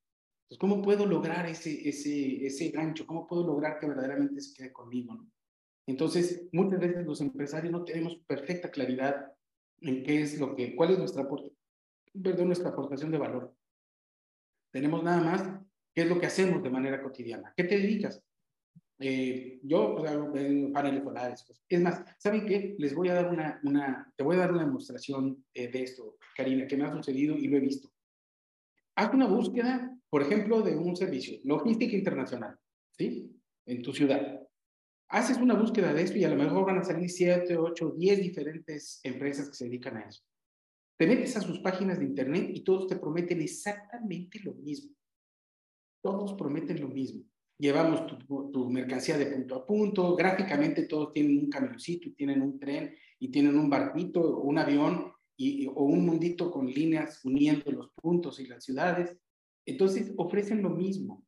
Entonces, 0.44 0.60
¿cómo 0.60 0.82
puedo 0.82 1.06
lograr 1.06 1.46
ese, 1.46 1.88
ese, 1.88 2.46
ese 2.46 2.70
gancho? 2.70 3.06
¿Cómo 3.06 3.28
puedo 3.28 3.46
lograr 3.46 3.80
que 3.80 3.88
verdaderamente 3.88 4.42
se 4.42 4.56
quede 4.56 4.74
conmigo? 4.74 5.24
Entonces, 5.86 6.48
muchas 6.52 6.80
veces 6.80 7.06
los 7.06 7.22
empresarios 7.22 7.72
no 7.72 7.84
tenemos 7.84 8.18
perfecta 8.26 8.72
claridad 8.72 9.32
en 9.82 10.04
qué 10.04 10.22
es 10.22 10.40
lo 10.40 10.56
que, 10.56 10.76
cuál 10.76 10.92
es 10.92 11.00
nuestra, 11.00 11.28
perdón, 11.28 12.48
nuestra 12.48 12.70
aportación 12.70 13.12
de 13.12 13.18
valor. 13.18 13.56
Tenemos 14.72 15.04
nada 15.04 15.22
más 15.22 15.62
qué 15.94 16.04
es 16.04 16.10
lo 16.10 16.20
que 16.20 16.28
hacemos 16.28 16.64
de 16.64 16.70
manera 16.70 17.02
cotidiana. 17.02 17.54
¿Qué 17.56 17.64
te 17.64 17.78
dedicas? 17.78 18.24
Eh, 19.04 19.60
yo 19.64 19.96
pues, 19.96 20.12
hago 20.12 20.32
paneles 20.72 21.04
solares. 21.04 21.44
Pues. 21.46 21.64
Es 21.68 21.82
más, 21.82 22.04
¿saben 22.20 22.46
qué? 22.46 22.76
Les 22.78 22.94
voy 22.94 23.10
a 23.10 23.16
dar 23.16 23.30
una, 23.30 23.60
una 23.64 24.14
te 24.16 24.24
voy 24.24 24.36
a 24.36 24.40
dar 24.40 24.52
una 24.52 24.64
demostración 24.64 25.44
eh, 25.56 25.70
de 25.70 25.84
esto, 25.84 26.18
Karina, 26.36 26.68
que 26.68 26.78
me 26.78 26.86
ha 26.86 26.92
sucedido 26.92 27.36
y 27.36 27.48
lo 27.48 27.58
he 27.58 27.62
visto. 27.62 27.92
Haz 28.96 29.12
una 29.14 29.26
búsqueda, 29.26 29.98
por 30.10 30.22
ejemplo, 30.22 30.62
de 30.62 30.76
un 30.76 30.96
servicio, 30.96 31.40
logística 31.44 31.96
internacional, 31.96 32.60
¿sí? 32.92 33.32
En 33.66 33.82
tu 33.82 33.92
ciudad. 33.92 34.40
Haces 35.10 35.38
una 35.38 35.56
búsqueda 35.56 35.94
de 35.94 36.04
esto 36.04 36.18
y 36.18 36.24
a 36.24 36.30
lo 36.30 36.36
mejor 36.36 36.68
van 36.68 36.78
a 36.78 36.84
salir 36.84 37.10
7, 37.10 37.58
8, 37.58 37.96
10 37.98 38.22
diferentes 38.22 39.00
empresas 39.04 39.50
que 39.50 39.56
se 39.56 39.66
dedican 39.66 39.98
a 39.98 40.02
eso. 40.02 40.22
Te 40.98 41.08
metes 41.08 41.36
a 41.36 41.42
sus 41.42 41.60
páginas 41.60 41.98
de 41.98 42.06
internet 42.06 42.52
y 42.54 42.64
todos 42.64 42.86
te 42.86 42.98
prometen 42.98 43.42
exactamente 43.42 44.40
lo 44.44 44.54
mismo. 44.54 44.96
Todos 46.04 46.34
prometen 46.36 46.80
lo 46.80 46.88
mismo 46.88 47.31
llevamos 47.62 48.08
tu, 48.08 48.70
mercancía 48.72 49.18
de 49.20 49.28
punto 49.28 49.56
a 49.56 49.66
punto, 49.66 50.16
gráficamente 50.16 50.88
todos 50.88 51.14
tienen 51.14 51.38
un 51.38 51.50
camioncito 51.50 52.10
y 52.10 52.14
tienen 52.14 52.42
un 52.42 52.60
tren 52.60 52.96
y 53.20 53.30
tienen 53.30 53.56
un 53.56 53.70
barquito 53.70 54.20
o 54.20 54.42
un 54.42 54.58
avión 54.58 55.12
y, 55.38 55.68
o 55.68 55.84
un 55.84 56.06
mundito 56.08 56.50
con 56.50 56.66
líneas 56.66 57.24
uniendo 57.24 57.72
los 57.72 57.92
puntos 57.92 58.40
y 58.40 58.48
las 58.48 58.64
ciudades. 58.66 59.16
Entonces 59.64 60.12
ofrecen 60.18 60.64
lo 60.64 60.72
mismo. 60.72 61.24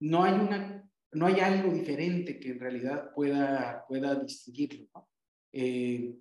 No 0.00 0.24
hay, 0.24 0.32
una, 0.32 0.90
no 1.12 1.26
hay 1.26 1.40
algo 1.40 1.72
diferente 1.72 2.40
que 2.40 2.52
en 2.52 2.60
realidad 2.60 3.10
pueda, 3.14 3.84
pueda 3.86 4.14
distinguirlo. 4.14 4.88
Eh, 5.52 6.16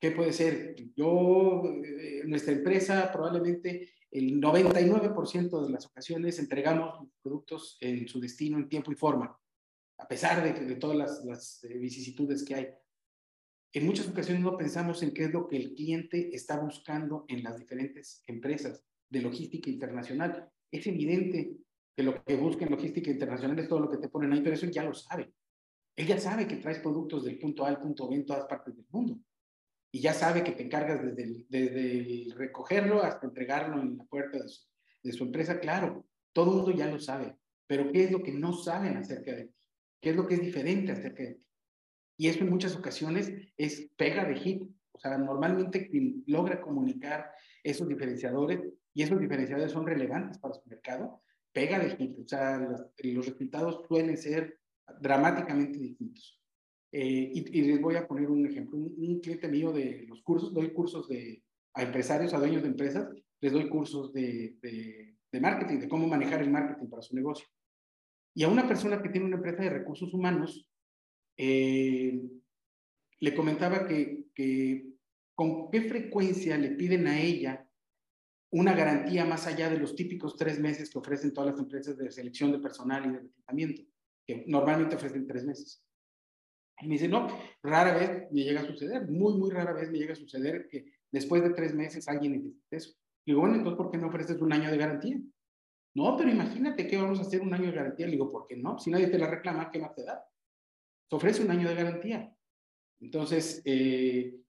¿Qué 0.00 0.10
puede 0.12 0.32
ser? 0.32 0.76
Yo, 0.96 1.62
eh, 1.84 2.22
nuestra 2.24 2.54
empresa 2.54 3.10
probablemente 3.12 3.90
el 4.14 4.40
99% 4.40 5.66
de 5.66 5.72
las 5.72 5.86
ocasiones 5.86 6.38
entregamos 6.38 7.08
productos 7.20 7.76
en 7.80 8.06
su 8.06 8.20
destino 8.20 8.58
en 8.58 8.68
tiempo 8.68 8.92
y 8.92 8.94
forma, 8.94 9.36
a 9.98 10.06
pesar 10.06 10.40
de, 10.40 10.52
de 10.52 10.76
todas 10.76 10.96
las, 10.96 11.24
las, 11.24 11.64
eh, 11.64 11.76
vicisitudes 11.78 12.44
que 12.44 12.54
hay. 12.54 12.68
En 13.72 13.84
muchas 13.84 14.08
ocasiones 14.08 14.44
no 14.44 14.56
pensamos 14.56 15.02
en 15.02 15.12
qué 15.12 15.24
es 15.24 15.32
lo 15.32 15.48
que 15.48 15.56
el 15.56 15.74
cliente 15.74 16.30
está 16.32 16.60
buscando 16.60 17.24
en 17.26 17.42
las 17.42 17.58
diferentes 17.58 18.22
empresas 18.28 18.84
de 19.10 19.20
logística 19.20 19.68
internacional. 19.68 20.48
Es 20.70 20.86
evidente 20.86 21.56
que 21.96 22.02
lo 22.04 22.22
que 22.22 22.36
busca 22.36 22.64
en 22.64 22.70
logística 22.70 23.10
internacional 23.10 23.58
es 23.58 23.68
todo 23.68 23.80
lo 23.80 23.90
que 23.90 23.98
te 23.98 24.08
ponen 24.08 24.32
ahí, 24.32 24.42
pero 24.42 24.54
eso 24.54 24.66
ya 24.66 24.84
lo 24.84 24.94
sabe. 24.94 25.34
Él 25.96 26.06
ya 26.06 26.20
sabe 26.20 26.46
que 26.46 26.56
traes 26.56 26.78
productos 26.78 27.24
del 27.24 27.40
punto 27.40 27.64
A 27.64 27.68
al 27.68 27.80
punto 27.80 28.08
B 28.08 28.14
en 28.14 28.26
todas 28.26 28.46
partes 28.46 28.76
del 28.76 28.86
mundo 28.90 29.18
y 29.94 30.00
ya 30.00 30.12
sabe 30.12 30.42
que 30.42 30.50
te 30.50 30.64
encargas 30.64 31.00
desde 31.04 31.22
el, 31.22 31.46
desde 31.48 32.34
recogerlo 32.34 33.04
hasta 33.04 33.28
entregarlo 33.28 33.80
en 33.80 33.96
la 33.96 34.04
puerta 34.06 34.38
de 35.04 35.12
su, 35.12 35.22
empresa, 35.22 35.60
claro, 35.60 36.04
todo 36.32 36.50
mundo 36.50 36.72
ya 36.72 36.88
lo 36.88 36.98
sabe, 36.98 37.36
pero 37.68 37.92
¿qué 37.92 38.02
es 38.02 38.10
lo 38.10 38.20
que 38.20 38.32
no 38.32 38.54
saben 38.54 38.96
acerca 38.96 39.30
de 39.30 39.44
ti? 39.44 39.54
¿Qué 40.00 40.10
es 40.10 40.16
lo 40.16 40.26
que 40.26 40.34
es 40.34 40.40
diferente 40.40 40.90
acerca 40.90 41.22
de 41.22 41.34
ti? 41.34 41.46
Y 42.16 42.26
eso 42.26 42.40
en 42.40 42.50
muchas 42.50 42.74
ocasiones 42.74 43.32
es 43.56 43.88
pega 43.96 44.24
de 44.24 44.34
hit, 44.34 44.62
o 44.90 44.98
sea, 44.98 45.16
normalmente 45.16 45.86
quien 45.86 46.24
logra 46.26 46.60
comunicar 46.60 47.30
esos 47.62 47.86
diferenciadores 47.86 48.62
y 48.94 49.04
esos 49.04 49.20
diferenciadores 49.20 49.70
son 49.70 49.86
relevantes 49.86 50.38
para 50.38 50.54
su 50.54 50.68
mercado, 50.68 51.22
pega 51.52 51.78
de 51.78 51.94
hit, 51.94 52.18
o 52.18 52.26
sea, 52.26 52.58
los, 52.58 52.82
los 53.00 53.26
resultados 53.26 53.84
suelen 53.86 54.16
ser 54.16 54.58
dramáticamente 55.00 55.78
distintos. 55.78 56.43
Eh, 56.96 57.32
y, 57.34 57.62
les 57.62 57.80
voy 57.80 57.96
a 57.96 58.06
poner 58.06 58.30
un 58.30 58.46
ejemplo. 58.46 58.78
Un, 58.78 59.18
cliente 59.18 59.48
mío 59.48 59.72
de 59.72 60.04
los 60.06 60.22
cursos, 60.22 60.54
doy 60.54 60.72
cursos 60.72 61.08
de, 61.08 61.42
a 61.74 61.82
empresarios, 61.82 62.32
a 62.32 62.38
dueños 62.38 62.62
de 62.62 62.68
empresas, 62.68 63.08
les 63.40 63.52
doy 63.52 63.68
cursos 63.68 64.12
de, 64.12 64.56
de, 64.62 65.40
marketing, 65.40 65.80
de 65.80 65.88
cómo 65.88 66.06
manejar 66.06 66.40
el 66.40 66.52
marketing 66.52 66.88
para 66.88 67.02
su 67.02 67.16
negocio. 67.16 67.48
Y 68.32 68.44
a 68.44 68.48
una 68.48 68.68
persona 68.68 69.02
que 69.02 69.08
tiene 69.08 69.26
una 69.26 69.38
empresa 69.38 69.64
de 69.64 69.70
recursos 69.70 70.14
humanos, 70.14 70.70
eh, 71.36 72.16
le 73.18 73.34
comentaba 73.34 73.88
que, 73.88 74.26
que 74.32 74.86
con 75.34 75.72
qué 75.72 75.82
frecuencia 75.88 76.56
le 76.56 76.70
piden 76.70 77.08
a 77.08 77.20
ella 77.20 77.68
una 78.52 78.72
garantía 78.72 79.24
más 79.24 79.48
allá 79.48 79.68
de 79.68 79.80
los 79.80 79.96
típicos 79.96 80.36
tres 80.36 80.60
meses 80.60 80.90
que 80.90 80.98
ofrecen 80.98 81.34
todas 81.34 81.50
las 81.50 81.60
empresas 81.60 81.98
de 81.98 82.12
selección 82.12 82.52
de 82.52 82.60
personal 82.60 83.04
y 83.04 83.08
de 83.08 83.18
reclutamiento, 83.18 83.82
que 84.24 84.44
normalmente 84.46 84.94
ofrecen 84.94 85.26
tres 85.26 85.44
meses. 85.44 85.84
Y 86.80 86.88
me 86.88 86.94
dice, 86.94 87.08
no, 87.08 87.28
rara 87.62 87.94
vez 87.94 88.30
me 88.32 88.42
llega 88.42 88.60
a 88.60 88.66
suceder, 88.66 89.08
muy, 89.08 89.34
muy 89.34 89.50
rara 89.50 89.72
vez 89.72 89.90
me 89.90 89.98
llega 89.98 90.12
a 90.12 90.16
suceder 90.16 90.68
que 90.68 90.84
después 91.10 91.42
de 91.42 91.50
tres 91.50 91.74
meses 91.74 92.08
alguien 92.08 92.32
necesite 92.32 92.76
eso. 92.76 92.94
Y 93.24 93.30
digo, 93.30 93.40
bueno, 93.40 93.56
entonces, 93.56 93.78
¿por 93.78 93.90
qué 93.90 93.98
no 93.98 94.08
ofreces 94.08 94.40
un 94.40 94.52
año 94.52 94.70
de 94.70 94.76
garantía? 94.76 95.18
No, 95.94 96.16
pero 96.16 96.30
imagínate 96.30 96.86
que 96.86 96.96
vamos 96.96 97.20
a 97.20 97.22
hacer 97.22 97.40
un 97.40 97.54
año 97.54 97.66
de 97.66 97.76
garantía. 97.76 98.06
Le 98.06 98.12
digo, 98.12 98.30
¿por 98.30 98.46
qué 98.46 98.56
no? 98.56 98.78
Si 98.78 98.90
nadie 98.90 99.06
te 99.06 99.18
la 99.18 99.28
reclama, 99.28 99.70
¿qué 99.70 99.78
más 99.78 99.94
te 99.94 100.04
da? 100.04 100.24
Se 101.08 101.16
ofrece 101.16 101.42
un 101.42 101.50
año 101.50 101.68
de 101.68 101.74
garantía. 101.74 102.36
Entonces, 103.00 103.62
eh, 103.64 104.40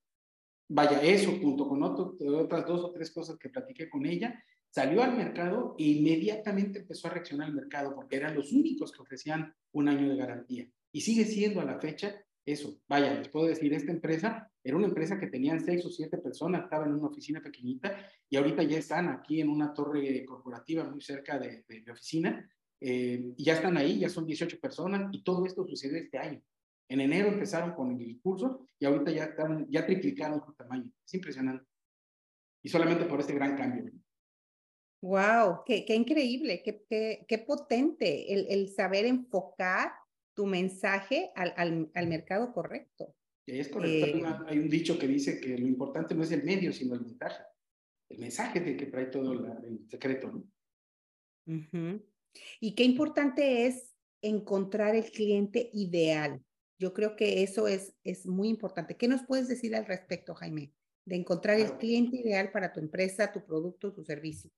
vaya, 0.68 1.02
eso 1.04 1.32
junto 1.40 1.68
con 1.68 1.84
otras 1.84 2.66
dos 2.66 2.84
o 2.84 2.92
tres 2.92 3.12
cosas 3.12 3.38
que 3.38 3.50
platiqué 3.50 3.90
con 3.90 4.06
ella, 4.06 4.44
salió 4.70 5.04
al 5.04 5.16
mercado 5.16 5.76
e 5.78 5.84
inmediatamente 5.84 6.80
empezó 6.80 7.08
a 7.08 7.12
reaccionar 7.12 7.48
al 7.48 7.56
mercado 7.56 7.94
porque 7.96 8.18
eran 8.18 8.36
los 8.36 8.52
únicos 8.52 8.92
que 8.92 9.02
ofrecían 9.02 9.54
un 9.72 9.88
año 9.88 10.10
de 10.10 10.16
garantía. 10.16 10.70
Y 10.96 11.02
sigue 11.02 11.26
siendo 11.26 11.60
a 11.60 11.66
la 11.66 11.78
fecha 11.78 12.16
eso. 12.46 12.80
Vaya, 12.88 13.16
les 13.16 13.28
puedo 13.28 13.48
decir, 13.48 13.74
esta 13.74 13.92
empresa 13.92 14.50
era 14.64 14.78
una 14.78 14.88
empresa 14.88 15.20
que 15.20 15.28
tenían 15.28 15.60
seis 15.60 15.86
o 15.86 15.90
siete 15.90 16.18
personas, 16.20 16.64
estaba 16.64 16.86
en 16.86 16.94
una 16.94 17.08
oficina 17.08 17.42
pequeñita 17.42 17.98
y 18.30 18.38
ahorita 18.38 18.64
ya 18.64 18.78
están 18.78 19.10
aquí 19.10 19.42
en 19.42 19.50
una 19.50 19.74
torre 19.74 20.24
corporativa 20.24 20.86
muy 20.86 21.02
cerca 21.02 21.38
de, 21.38 21.66
mi 21.68 21.92
oficina. 21.92 22.50
Eh, 22.80 23.34
y 23.36 23.44
ya 23.44 23.56
están 23.56 23.76
ahí, 23.76 24.00
ya 24.00 24.08
son 24.08 24.26
18 24.26 24.58
personas 24.62 25.10
y 25.12 25.22
todo 25.22 25.46
esto 25.46 25.68
sucedió 25.68 25.98
este 25.98 26.18
año. 26.18 26.42
En 26.88 27.02
enero 27.02 27.28
empezaron 27.28 27.74
con 27.74 27.92
el 28.00 28.22
curso 28.22 28.70
y 28.80 28.86
ahorita 28.86 29.12
ya, 29.12 29.26
están, 29.26 29.68
ya 29.70 29.86
triplicaron 29.86 30.42
su 30.46 30.54
tamaño. 30.54 30.90
Es 31.06 31.14
impresionante. 31.14 31.66
Y 32.64 32.70
solamente 32.70 33.04
por 33.04 33.20
este 33.20 33.34
gran 33.34 33.58
cambio. 33.58 33.92
¡Wow! 35.02 35.64
¡Qué, 35.66 35.84
qué 35.84 35.94
increíble! 35.94 36.64
Qué, 36.64 36.86
qué, 36.90 37.26
qué 37.28 37.38
potente 37.40 38.34
el, 38.34 38.48
el 38.48 38.70
saber 38.70 39.06
enfocar 39.06 39.92
tu 40.36 40.46
mensaje 40.46 41.32
al, 41.36 41.54
al, 41.58 41.90
al 41.96 42.08
mercado 42.08 42.54
correcto. 42.54 43.16
Es 43.48 43.70
correcto. 43.70 44.18
Eh, 44.18 44.24
hay 44.48 44.60
un 44.60 44.70
dicho 44.70 45.00
que 45.00 45.08
dice 45.08 45.40
que 45.40 45.58
lo 45.58 45.68
importante 45.68 46.14
no 46.14 46.24
es 46.24 46.32
el 46.32 46.44
medio, 46.44 46.74
sino 46.74 46.96
el 46.96 47.02
mensaje. 47.02 47.44
El 48.10 48.20
mensaje 48.20 48.60
es 48.60 48.68
el 48.68 48.78
que 48.78 48.88
trae 48.88 49.06
todo 49.08 49.34
el 49.34 49.88
secreto, 49.88 50.32
¿no? 50.32 50.48
Y 52.60 52.76
qué 52.76 52.84
importante 52.84 53.66
es 53.66 53.96
encontrar 54.22 54.96
el 54.96 55.06
cliente 55.12 55.70
ideal. 55.74 56.44
Yo 56.80 56.94
creo 56.94 57.16
que 57.16 57.44
eso 57.44 57.68
es, 57.68 57.96
es 58.04 58.26
muy 58.26 58.50
importante. 58.50 58.98
¿Qué 58.98 59.08
nos 59.08 59.24
puedes 59.24 59.48
decir 59.48 59.76
al 59.76 59.86
respecto, 59.86 60.34
Jaime? 60.36 60.74
De 61.06 61.16
encontrar 61.16 61.60
el 61.60 61.78
cliente 61.78 62.18
ideal 62.18 62.52
para 62.52 62.74
tu 62.74 62.80
empresa, 62.80 63.32
tu 63.32 63.46
producto, 63.46 63.94
tu 63.94 64.04
servicio. 64.04 64.52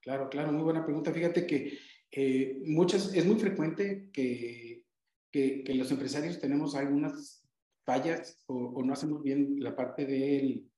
Claro, 0.00 0.28
claro, 0.28 0.52
muy 0.52 0.62
buena 0.64 0.84
pregunta. 0.84 1.12
Fíjate 1.12 1.46
que 1.46 1.78
eh, 2.10 2.62
muchas, 2.64 3.14
es 3.14 3.24
muy 3.24 3.38
frecuente 3.38 4.10
que 4.12 4.81
que, 5.32 5.64
los 5.74 5.90
empresarios 5.90 6.38
tenemos 6.38 6.74
algunas 6.76 7.44
fallas 7.84 8.38
o, 8.46 8.82
no 8.84 8.92
hacemos 8.92 9.22
bien 9.22 9.56
la 9.58 9.74
parte 9.74 10.06
del, 10.06 10.70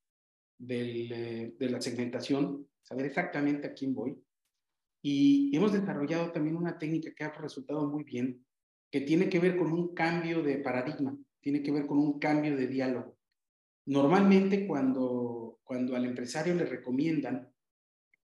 eh, 0.68 1.54
de 1.58 1.70
la 1.70 1.80
segmentación, 1.80 2.66
saber 2.82 3.06
exactamente 3.06 3.66
a 3.66 3.74
quién 3.74 3.94
voy. 3.94 4.16
Y 5.02 5.54
hemos 5.54 5.72
desarrollado 5.72 6.32
también 6.32 6.56
una 6.56 6.78
técnica 6.78 7.12
que 7.14 7.24
ha 7.24 7.32
resultado 7.32 7.86
muy 7.86 8.04
bien, 8.04 8.42
que 8.90 9.02
tiene 9.02 9.28
que 9.28 9.40
ver 9.40 9.56
con 9.56 9.72
un 9.72 9.92
cambio 9.92 10.42
de 10.42 10.58
paradigma, 10.58 11.18
tiene 11.40 11.62
que 11.62 11.72
ver 11.72 11.86
con 11.86 11.98
un 11.98 12.18
cambio 12.18 12.56
de 12.56 12.68
diálogo. 12.68 13.18
Normalmente 13.86 14.66
cuando, 14.66 15.58
cuando 15.62 15.94
al 15.94 16.06
empresario 16.06 16.54
le 16.54 16.64
recomiendan 16.64 17.52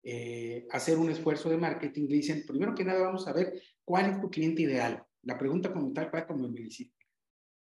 eh, 0.03 0.67
hacer 0.71 0.97
un 0.97 1.09
esfuerzo 1.09 1.49
de 1.49 1.57
marketing, 1.57 2.07
le 2.09 2.17
dicen, 2.17 2.43
primero 2.45 2.75
que 2.75 2.83
nada 2.83 2.99
vamos 2.99 3.25
a 3.27 3.33
ver 3.33 3.53
cuál 3.85 4.11
es 4.11 4.19
tu 4.19 4.29
cliente 4.29 4.63
ideal. 4.63 5.04
La 5.25 5.37
pregunta 5.37 5.73
como 5.73 5.91
tal 5.91 6.09
como 6.27 6.47
me 6.47 6.67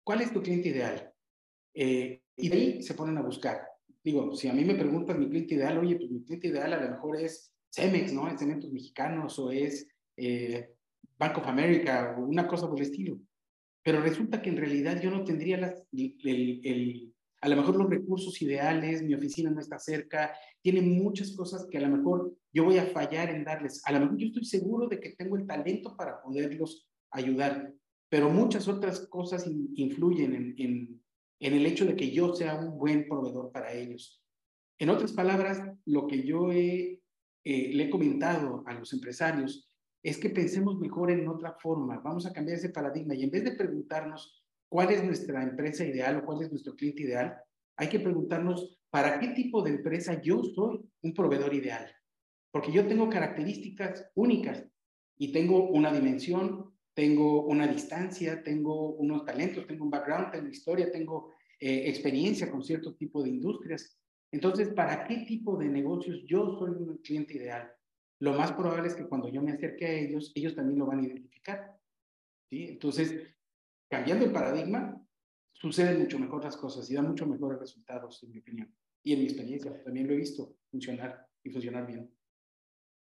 ¿Cuál 0.03 0.21
es 0.21 0.31
tu 0.31 0.41
cliente 0.41 0.69
ideal? 0.69 1.11
Eh, 1.73 2.21
y 2.35 2.49
de 2.49 2.55
ahí 2.55 2.83
se 2.83 2.93
ponen 2.93 3.17
a 3.17 3.21
buscar. 3.21 3.61
Digo, 4.03 4.35
si 4.35 4.47
a 4.47 4.53
mí 4.53 4.63
me 4.63 4.75
preguntan 4.75 5.19
mi 5.19 5.27
cliente 5.27 5.55
ideal, 5.55 5.77
oye, 5.79 5.95
pues 5.95 6.09
mi 6.09 6.23
cliente 6.23 6.47
ideal 6.47 6.73
a 6.73 6.81
lo 6.81 6.91
mejor 6.91 7.19
es 7.19 7.51
Cemex, 7.71 8.13
¿no? 8.13 8.27
Es 8.27 8.39
Cementos 8.39 8.71
Mexicanos 8.71 9.37
o 9.39 9.51
es 9.51 9.87
eh, 10.15 10.69
Bank 11.17 11.37
of 11.37 11.47
America 11.47 12.15
o 12.17 12.23
una 12.23 12.47
cosa 12.47 12.67
por 12.67 12.79
el 12.79 12.85
estilo. 12.85 13.19
Pero 13.83 14.01
resulta 14.01 14.41
que 14.41 14.49
en 14.49 14.57
realidad 14.57 15.01
yo 15.01 15.09
no 15.09 15.23
tendría 15.23 15.57
las, 15.57 15.83
el, 15.91 16.61
el, 16.63 17.13
a 17.41 17.49
lo 17.49 17.55
mejor 17.55 17.77
los 17.77 17.89
recursos 17.89 18.41
ideales, 18.41 19.01
mi 19.01 19.13
oficina 19.15 19.49
no 19.49 19.59
está 19.59 19.79
cerca, 19.79 20.33
tiene 20.61 20.81
muchas 20.81 21.35
cosas 21.35 21.67
que 21.69 21.77
a 21.77 21.81
lo 21.81 21.95
mejor 21.95 22.35
yo 22.53 22.65
voy 22.65 22.77
a 22.77 22.85
fallar 22.87 23.29
en 23.29 23.43
darles. 23.43 23.81
A 23.85 23.91
lo 23.91 24.01
mejor 24.01 24.17
yo 24.17 24.27
estoy 24.27 24.45
seguro 24.45 24.87
de 24.87 24.99
que 24.99 25.11
tengo 25.11 25.37
el 25.37 25.47
talento 25.47 25.95
para 25.95 26.21
poderlos 26.21 26.88
ayudar, 27.11 27.73
pero 28.09 28.29
muchas 28.29 28.67
otras 28.67 29.07
cosas 29.07 29.49
influyen 29.75 30.33
en, 30.33 30.55
en, 30.57 31.01
en 31.39 31.53
el 31.53 31.65
hecho 31.65 31.85
de 31.85 31.95
que 31.95 32.11
yo 32.11 32.33
sea 32.35 32.55
un 32.55 32.77
buen 32.77 33.07
proveedor 33.07 33.51
para 33.51 33.73
ellos. 33.73 34.23
En 34.79 34.89
otras 34.89 35.11
palabras, 35.13 35.61
lo 35.85 36.07
que 36.07 36.23
yo 36.23 36.51
he, 36.51 37.01
eh, 37.43 37.71
le 37.73 37.83
he 37.83 37.89
comentado 37.89 38.63
a 38.65 38.73
los 38.73 38.93
empresarios 38.93 39.69
es 40.01 40.17
que 40.17 40.29
pensemos 40.29 40.79
mejor 40.79 41.11
en 41.11 41.27
otra 41.27 41.57
forma, 41.59 41.99
vamos 41.99 42.25
a 42.25 42.31
cambiar 42.31 42.57
ese 42.57 42.69
paradigma 42.69 43.13
y 43.13 43.23
en 43.23 43.31
vez 43.31 43.43
de 43.43 43.51
preguntarnos 43.51 44.43
cuál 44.69 44.91
es 44.91 45.03
nuestra 45.03 45.43
empresa 45.43 45.85
ideal 45.85 46.17
o 46.17 46.25
cuál 46.25 46.43
es 46.43 46.49
nuestro 46.49 46.75
cliente 46.75 47.03
ideal, 47.03 47.35
hay 47.75 47.89
que 47.89 47.99
preguntarnos 47.99 48.79
para 48.89 49.19
qué 49.19 49.29
tipo 49.29 49.61
de 49.61 49.71
empresa 49.71 50.21
yo 50.21 50.43
soy 50.43 50.79
un 51.01 51.13
proveedor 51.13 51.53
ideal. 51.53 51.91
Porque 52.51 52.71
yo 52.71 52.87
tengo 52.87 53.09
características 53.09 54.09
únicas 54.15 54.65
y 55.17 55.31
tengo 55.31 55.69
una 55.69 55.91
dimensión, 55.91 56.68
tengo 56.99 57.43
una 57.45 57.65
distancia, 57.65 58.43
tengo 58.43 58.89
unos 58.95 59.23
talentos, 59.23 59.65
tengo 59.65 59.85
un 59.85 59.89
background, 59.89 60.31
tengo 60.33 60.49
historia, 60.49 60.91
tengo 60.91 61.31
eh, 61.57 61.83
experiencia 61.87 62.51
con 62.51 62.61
cierto 62.61 62.93
tipo 62.93 63.23
de 63.23 63.29
industrias. 63.29 63.97
Entonces, 64.29 64.73
¿para 64.73 65.05
qué 65.05 65.19
tipo 65.19 65.55
de 65.55 65.69
negocios 65.69 66.21
yo 66.25 66.57
soy 66.59 66.71
un 66.71 66.97
cliente 66.97 67.37
ideal? 67.37 67.71
Lo 68.19 68.33
más 68.33 68.51
probable 68.51 68.89
es 68.89 68.95
que 68.95 69.07
cuando 69.07 69.29
yo 69.29 69.41
me 69.41 69.53
acerque 69.53 69.85
a 69.85 69.93
ellos, 69.93 70.33
ellos 70.35 70.53
también 70.55 70.77
lo 70.77 70.87
van 70.87 70.99
a 70.99 71.05
identificar. 71.05 71.79
¿sí? 72.49 72.67
Entonces, 72.67 73.15
cambiando 73.89 74.25
el 74.25 74.33
paradigma, 74.33 75.01
suceden 75.53 75.99
mucho 75.99 76.19
mejor 76.19 76.43
las 76.43 76.57
cosas 76.57 76.91
y 76.91 76.95
dan 76.95 77.07
mucho 77.07 77.25
mejores 77.25 77.61
resultados, 77.61 78.21
en 78.23 78.31
mi 78.31 78.39
opinión. 78.39 78.75
Y 79.03 79.13
en 79.13 79.19
mi 79.19 79.25
experiencia, 79.25 79.81
también 79.85 80.05
lo 80.05 80.15
he 80.15 80.17
visto 80.17 80.57
funcionar 80.69 81.25
y 81.45 81.49
funcionar 81.49 81.87
bien. 81.87 82.13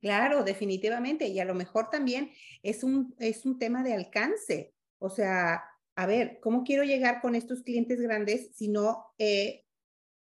Claro, 0.03 0.43
definitivamente. 0.43 1.29
Y 1.29 1.39
a 1.39 1.45
lo 1.45 1.55
mejor 1.55 1.89
también 1.89 2.33
es 2.63 2.83
un, 2.83 3.15
es 3.19 3.47
un 3.47 3.59
tema 3.59 3.85
de 3.85 3.95
alcance. 3.95 4.75
O 4.99 5.09
sea, 5.09 5.63
a 5.95 6.07
ver, 6.07 6.41
¿cómo 6.43 6.65
quiero 6.65 6.83
llegar 6.83 7.21
con 7.23 7.37
estos 7.37 7.63
clientes 7.63 8.01
grandes 8.01 8.51
si 8.53 8.69
no 8.69 9.07
he 9.17 9.65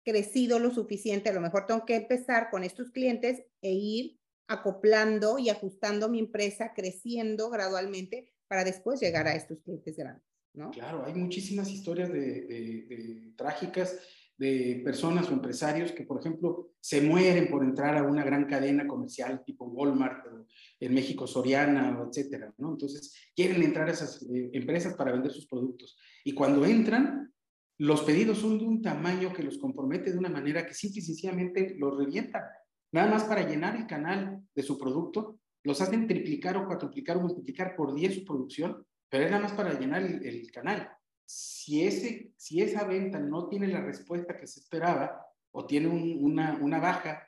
crecido 0.05 0.59
lo 0.59 0.71
suficiente? 0.71 1.29
A 1.29 1.33
lo 1.33 1.41
mejor 1.41 1.65
tengo 1.67 1.85
que 1.85 1.95
empezar 1.95 2.49
con 2.49 2.63
estos 2.63 2.91
clientes 2.91 3.43
e 3.61 3.71
ir 3.73 4.17
acoplando 4.47 5.39
y 5.39 5.49
ajustando 5.49 6.07
mi 6.07 6.19
empresa, 6.19 6.71
creciendo 6.73 7.49
gradualmente 7.49 8.31
para 8.47 8.63
después 8.63 9.01
llegar 9.01 9.27
a 9.27 9.35
estos 9.35 9.59
clientes 9.59 9.97
grandes. 9.97 10.23
Claro, 10.71 11.03
hay 11.05 11.13
muchísimas 11.15 11.69
historias 11.69 12.13
de, 12.13 13.33
trágicas 13.35 13.99
de 14.37 14.81
personas 14.83 15.29
o 15.29 15.33
empresarios 15.33 15.91
que, 15.91 16.03
por 16.03 16.19
ejemplo, 16.19 16.71
se 16.79 17.01
mueren 17.01 17.49
por 17.49 17.63
entrar 17.63 17.97
a 17.97 18.03
una 18.03 18.23
gran 18.23 18.45
cadena 18.45 18.85
comercial 18.85 19.43
tipo 19.45 19.65
Walmart 19.65 20.25
o 20.27 20.45
en 20.79 20.93
México 20.93 21.25
Soriana, 21.25 21.97
etcétera, 22.07 22.53
¿no? 22.57 22.71
Entonces, 22.71 23.13
quieren 23.35 23.63
entrar 23.63 23.87
a 23.87 23.93
esas 23.93 24.21
eh, 24.23 24.49
empresas 24.53 24.95
para 24.95 25.11
vender 25.11 25.31
sus 25.31 25.47
productos. 25.47 25.97
Y 26.23 26.33
cuando 26.33 26.65
entran, 26.65 27.33
los 27.77 28.03
pedidos 28.03 28.39
son 28.39 28.57
de 28.57 28.65
un 28.65 28.81
tamaño 28.81 29.33
que 29.33 29.43
los 29.43 29.57
compromete 29.57 30.11
de 30.11 30.17
una 30.17 30.29
manera 30.29 30.65
que 30.65 30.73
simple 30.73 30.99
y 30.99 31.03
sencillamente 31.03 31.75
los 31.77 31.97
revienta. 31.97 32.49
Nada 32.91 33.09
más 33.09 33.23
para 33.25 33.47
llenar 33.47 33.75
el 33.75 33.87
canal 33.87 34.41
de 34.53 34.63
su 34.63 34.77
producto, 34.77 35.39
los 35.63 35.81
hacen 35.81 36.07
triplicar 36.07 36.57
o 36.57 36.67
cuatriplicar 36.67 37.17
o 37.17 37.21
multiplicar 37.21 37.75
por 37.75 37.93
10 37.95 38.15
su 38.15 38.25
producción 38.25 38.85
pero 39.09 39.25
es 39.25 39.31
nada 39.31 39.43
más 39.43 39.53
para 39.53 39.79
llenar 39.79 40.03
el, 40.03 40.51
canal. 40.51 40.89
Si, 41.25 41.83
ese, 41.85 42.31
si 42.37 42.61
esa 42.61 42.85
venta 42.85 43.19
no 43.19 43.47
tiene 43.47 43.67
la 43.67 43.81
respuesta 43.81 44.37
que 44.37 44.47
se 44.47 44.59
esperaba 44.59 45.25
o 45.51 45.65
tiene 45.65 45.87
una, 45.87 46.57
una 46.61 46.79
baja, 46.79 47.27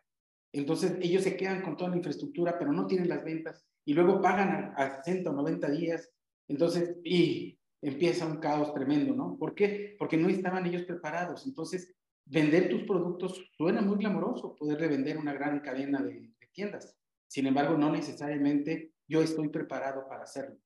entonces 0.52 0.98
ellos 1.02 1.24
se 1.24 1.36
quedan 1.36 1.62
con 1.62 1.76
toda 1.78 1.90
la 1.90 1.98
infraestructura, 1.98 2.58
pero 2.58 2.72
no 2.72 2.88
tienen 2.88 3.10
las 3.10 3.24
ventas 3.24 3.66
y 3.86 3.94
luego 3.94 4.22
pagan 4.22 4.50
a, 4.50 4.74
a 4.76 5.04
60 5.04 5.30
o 5.30 5.34
90 5.34 5.70
días. 5.72 6.12
Entonces, 6.48 6.98
y 7.04 7.58
empieza 7.82 8.26
un 8.26 8.38
caos 8.38 8.74
tremendo, 8.74 9.14
¿no? 9.14 9.38
¿Por 9.38 9.56
qué? 9.56 9.96
Porque 9.98 10.18
no 10.18 10.30
estaban 10.30 10.66
ellos 10.66 10.84
preparados. 10.84 11.46
Entonces, 11.46 11.96
vender 12.26 12.70
tus 12.70 12.84
productos 12.84 13.50
suena 13.58 13.82
muy 13.82 13.98
glamoroso, 13.98 14.56
poder 14.56 14.80
revender 14.80 15.18
una 15.18 15.34
gran 15.34 15.60
cadena 15.62 16.02
de, 16.02 16.14
de, 16.14 16.48
tiendas. 16.52 16.98
Sin 17.28 17.46
embargo, 17.48 17.78
no 17.78 17.92
necesariamente 17.92 18.94
yo 19.08 19.22
estoy 19.22 19.50
preparado 19.50 20.08
para 20.08 20.24
hacerlo. 20.24 20.58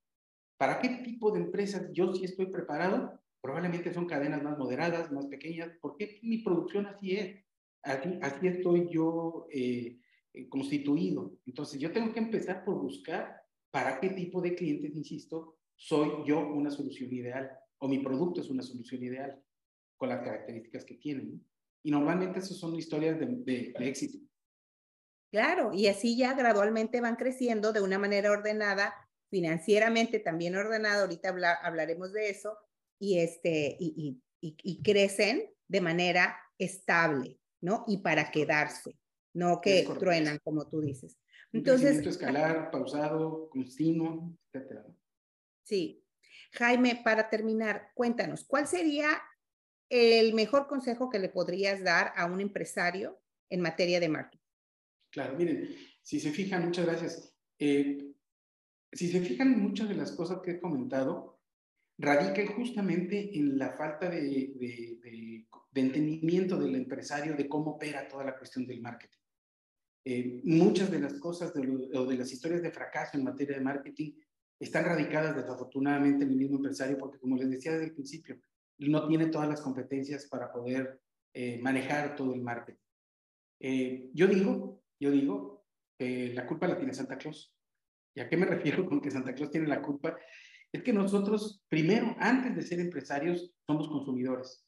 ¿Para 0.57 0.79
qué 0.79 0.89
tipo 1.03 1.31
de 1.31 1.41
empresas 1.41 1.89
yo 1.91 2.13
sí 2.13 2.25
estoy 2.25 2.47
preparado? 2.47 3.20
Probablemente 3.41 3.93
son 3.93 4.05
cadenas 4.05 4.43
más 4.43 4.57
moderadas, 4.57 5.11
más 5.11 5.25
pequeñas, 5.25 5.71
porque 5.81 6.19
mi 6.21 6.39
producción 6.39 6.85
así 6.85 7.15
es. 7.15 7.43
Así, 7.83 8.47
estoy 8.47 8.89
yo 8.91 9.47
eh, 9.51 9.99
eh, 10.33 10.49
constituido. 10.49 11.33
Entonces, 11.47 11.79
yo 11.79 11.91
tengo 11.91 12.13
que 12.13 12.19
empezar 12.19 12.63
por 12.63 12.79
buscar 12.79 13.41
para 13.71 13.99
qué 13.99 14.09
tipo 14.09 14.41
de 14.41 14.53
clientes, 14.53 14.95
insisto, 14.95 15.57
soy 15.75 16.27
yo 16.27 16.39
una 16.39 16.69
solución 16.69 17.11
ideal 17.11 17.49
o 17.79 17.87
mi 17.87 17.99
producto 17.99 18.41
es 18.41 18.49
una 18.49 18.61
solución 18.61 19.03
ideal 19.03 19.41
con 19.97 20.09
las 20.09 20.21
características 20.21 20.85
que 20.85 20.95
tienen. 20.95 21.43
Y 21.83 21.89
normalmente 21.89 22.39
esas 22.39 22.57
son 22.57 22.75
historias 22.75 23.19
de, 23.19 23.73
éxito. 23.79 24.19
Claro, 25.31 25.73
y 25.73 25.87
así 25.87 26.15
ya 26.15 26.35
gradualmente 26.35 27.01
van 27.01 27.15
creciendo 27.15 27.73
de 27.73 27.81
una 27.81 27.97
manera 27.97 28.31
ordenada 28.31 28.93
financieramente 29.31 30.19
también 30.19 30.55
ordenado, 30.55 31.03
ahorita 31.03 31.33
hablaremos 31.63 32.11
de 32.11 32.29
eso, 32.29 32.57
y, 33.01 33.17
este, 33.17 33.75
y, 33.79 34.21
y, 34.39 34.55
y, 34.61 34.83
crecen 34.83 35.51
de 35.67 35.81
manera 35.81 36.37
estable, 36.59 37.39
¿no? 37.59 37.83
Y 37.87 37.97
para 37.97 38.29
quedarse, 38.29 38.95
no 39.33 39.59
que 39.59 39.87
truenan, 39.97 40.37
como 40.43 40.69
tú 40.69 40.81
dices. 40.81 41.17
Entonces, 41.51 42.05
escalar, 42.05 42.69
pausado, 42.69 43.49
continuo, 43.49 44.37
etcétera. 44.53 44.85
Sí. 45.63 46.05
Jaime, 46.53 47.01
para 47.03 47.27
terminar, 47.27 47.89
cuéntanos, 47.95 48.45
¿cuál 48.45 48.67
sería 48.67 49.19
el 49.89 50.35
mejor 50.35 50.67
consejo 50.67 51.09
que 51.09 51.17
le 51.17 51.29
podrías 51.29 51.83
dar 51.83 52.13
a 52.15 52.25
un 52.25 52.39
empresario 52.39 53.19
en 53.49 53.61
materia 53.61 53.99
de 53.99 54.09
marketing? 54.09 54.45
Claro, 55.09 55.35
miren, 55.35 55.75
si 56.03 56.19
se 56.19 56.29
fijan, 56.29 56.65
muchas 56.65 56.85
gracias. 56.85 57.35
Eh, 57.57 58.13
si 58.93 59.11
se 59.11 59.21
fijan, 59.21 59.59
muchas 59.59 59.89
de 59.89 59.95
las 59.95 60.11
cosas 60.11 60.39
que 60.43 60.51
he 60.51 60.59
comentado 60.59 61.40
radican 62.01 62.47
justamente 62.47 63.37
en 63.37 63.57
la 63.57 63.73
falta 63.73 64.09
de, 64.09 65.45
entendimiento 65.73 66.57
del 66.57 66.75
empresario 66.75 67.35
de 67.35 67.47
cómo 67.47 67.71
opera 67.71 68.07
toda 68.07 68.25
la 68.25 68.37
cuestión 68.37 68.65
del 68.65 68.81
marketing. 68.81 69.19
Eh, 70.03 70.41
muchas 70.43 70.89
de 70.89 70.99
las 70.99 71.13
cosas 71.19 71.53
o 71.93 72.05
de 72.05 72.17
las 72.17 72.31
historias 72.31 72.63
de 72.63 72.71
fracaso 72.71 73.17
en 73.17 73.23
materia 73.23 73.55
de 73.55 73.63
marketing 73.63 74.13
están 74.59 74.85
radicadas 74.85 75.35
desafortunadamente 75.35 76.23
en 76.23 76.31
el 76.31 76.37
mismo 76.37 76.57
empresario 76.57 76.97
porque, 76.97 77.19
como 77.19 77.37
les 77.37 77.49
decía 77.49 77.73
desde 77.73 77.85
el 77.85 77.93
principio, 77.93 78.41
no 78.79 79.07
tiene 79.07 79.27
todas 79.27 79.47
las 79.47 79.61
competencias 79.61 80.25
para 80.25 80.51
poder 80.51 80.99
eh, 81.33 81.59
manejar 81.61 82.15
todo 82.15 82.33
el 82.33 82.41
marketing. 82.41 82.81
Eh, 83.59 84.09
yo 84.13 84.25
digo, 84.25 84.83
yo 84.99 85.11
digo 85.11 85.65
que 85.97 86.33
la 86.33 86.47
culpa 86.47 86.67
la 86.67 86.77
tiene 86.77 86.95
Santa 86.95 87.17
Claus. 87.17 87.55
¿Y 88.15 88.21
a 88.21 88.27
qué 88.27 88.37
me 88.37 88.45
refiero 88.47 88.87
con 88.87 89.01
que 89.01 89.11
Santa 89.11 89.35
Claus 89.35 89.51
tiene 89.51 89.67
la 89.67 89.81
culpa? 89.83 90.17
Es 90.73 90.83
que 90.83 90.93
nosotros, 90.93 91.63
primero, 91.67 92.15
antes 92.19 92.55
de 92.55 92.61
ser 92.61 92.79
empresarios, 92.79 93.51
somos 93.67 93.87
consumidores. 93.89 94.65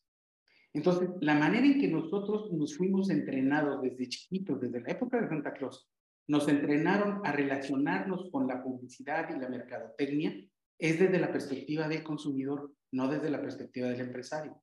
Entonces, 0.74 1.10
la 1.22 1.36
manera 1.36 1.66
en 1.66 1.80
que 1.80 1.88
nosotros 1.88 2.52
nos 2.52 2.76
fuimos 2.76 3.10
entrenados 3.10 3.82
desde 3.82 4.10
chiquitos, 4.10 4.60
desde 4.60 4.82
la 4.82 4.92
época 4.92 5.22
de 5.22 5.30
Santa 5.30 5.54
Claus, 5.54 5.88
nos 6.28 6.48
entrenaron 6.48 7.22
a 7.26 7.32
relacionarnos 7.32 8.30
con 8.32 8.48
la 8.48 8.64
publicidad 8.64 9.30
y 9.30 9.40
la 9.40 9.50
mercadotecnia, 9.50 10.34
es 10.80 11.00
desde 11.00 11.20
la 11.20 11.32
perspectiva 11.32 11.88
del 11.88 12.04
consumidor, 12.04 12.74
no 12.92 13.08
desde 13.08 13.30
la 13.30 13.42
perspectiva 13.42 13.90
del 13.90 14.02
empresario. 14.02 14.62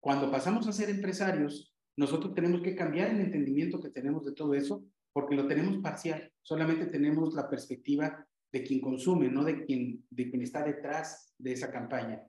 Cuando 0.00 0.30
pasamos 0.30 0.66
a 0.68 0.72
ser 0.72 0.90
empresarios, 0.90 1.74
nosotros 1.96 2.34
tenemos 2.34 2.62
que 2.62 2.74
cambiar 2.74 3.10
el 3.10 3.20
entendimiento 3.20 3.80
que 3.80 3.90
tenemos 3.90 4.24
de 4.24 4.32
todo 4.32 4.54
eso 4.54 4.84
porque 5.12 5.36
lo 5.36 5.46
tenemos 5.46 5.78
parcial, 5.82 6.32
solamente 6.40 6.86
tenemos 6.86 7.34
la 7.34 7.48
perspectiva 7.48 8.26
de 8.52 8.62
quien 8.62 8.80
consume, 8.80 9.28
no 9.28 9.44
de 9.44 9.64
quien, 9.64 10.04
de 10.10 10.28
quien 10.28 10.42
está 10.42 10.62
detrás 10.62 11.34
de 11.38 11.52
esa 11.52 11.70
campaña. 11.72 12.22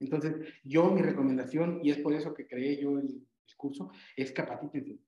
Entonces, 0.00 0.34
yo 0.62 0.90
mi 0.90 1.02
recomendación, 1.02 1.80
y 1.82 1.90
es 1.90 1.98
por 1.98 2.14
eso 2.14 2.32
que 2.32 2.46
creé 2.46 2.80
yo 2.80 2.98
el, 2.98 3.22
curso, 3.56 3.90
es 4.14 4.30
capacítense, 4.30 4.98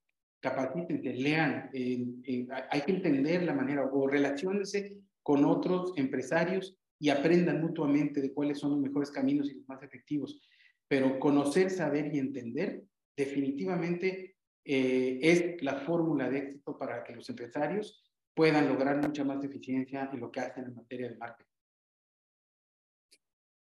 capacítense, 0.40 1.14
lean, 1.14 1.70
hay 1.72 2.80
que 2.80 2.92
entender 2.92 3.44
la 3.44 3.54
manera, 3.54 3.84
o 3.84 4.08
relacionense 4.08 4.96
con 5.22 5.44
otros 5.44 5.92
empresarios 5.96 6.76
y 6.98 7.10
aprendan 7.10 7.60
mutuamente 7.60 8.20
de 8.20 8.32
cuáles 8.32 8.58
son 8.58 8.72
los 8.72 8.80
mejores 8.80 9.10
caminos 9.10 9.48
y 9.50 9.54
los 9.54 9.68
más 9.68 9.82
efectivos. 9.82 10.40
Pero 10.88 11.20
conocer, 11.20 11.70
saber 11.70 12.12
y 12.12 12.18
entender 12.18 12.82
definitivamente 13.16 14.36
eh, 14.64 15.18
es 15.22 15.62
la 15.62 15.76
fórmula 15.76 16.28
de 16.28 16.38
éxito 16.38 16.76
para 16.76 17.04
que 17.04 17.14
los 17.14 17.28
empresarios 17.28 18.02
puedan 18.40 18.70
lograr 18.70 18.96
mucha 18.96 19.22
más 19.22 19.44
eficiencia 19.44 20.08
en 20.10 20.18
lo 20.18 20.32
que 20.32 20.40
hacen 20.40 20.64
en 20.64 20.74
materia 20.74 21.10
de 21.10 21.16
marketing. 21.18 21.52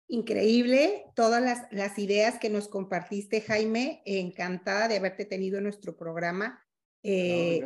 Increíble 0.07 1.05
todas 1.15 1.39
las, 1.39 1.67
las, 1.71 1.99
ideas 1.99 2.39
que 2.39 2.49
nos 2.49 2.67
compartiste, 2.67 3.41
Jaime. 3.41 4.01
Encantada 4.05 4.87
de 4.87 4.97
haberte 4.97 5.25
tenido 5.25 5.59
en 5.59 5.65
nuestro 5.65 5.95
programa. 5.95 6.65
Eh, 7.03 7.63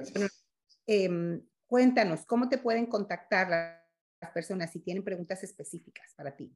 em, 0.88 1.41
cuéntanos, 1.67 2.25
¿cómo 2.25 2.49
te 2.49 2.57
pueden 2.57 2.88
contactar 2.88 3.49
las 3.49 4.31
personas 4.33 4.69
si 4.69 4.81
tienen 4.81 5.01
preguntas 5.01 5.41
específicas 5.41 6.13
para 6.17 6.35
ti? 6.35 6.53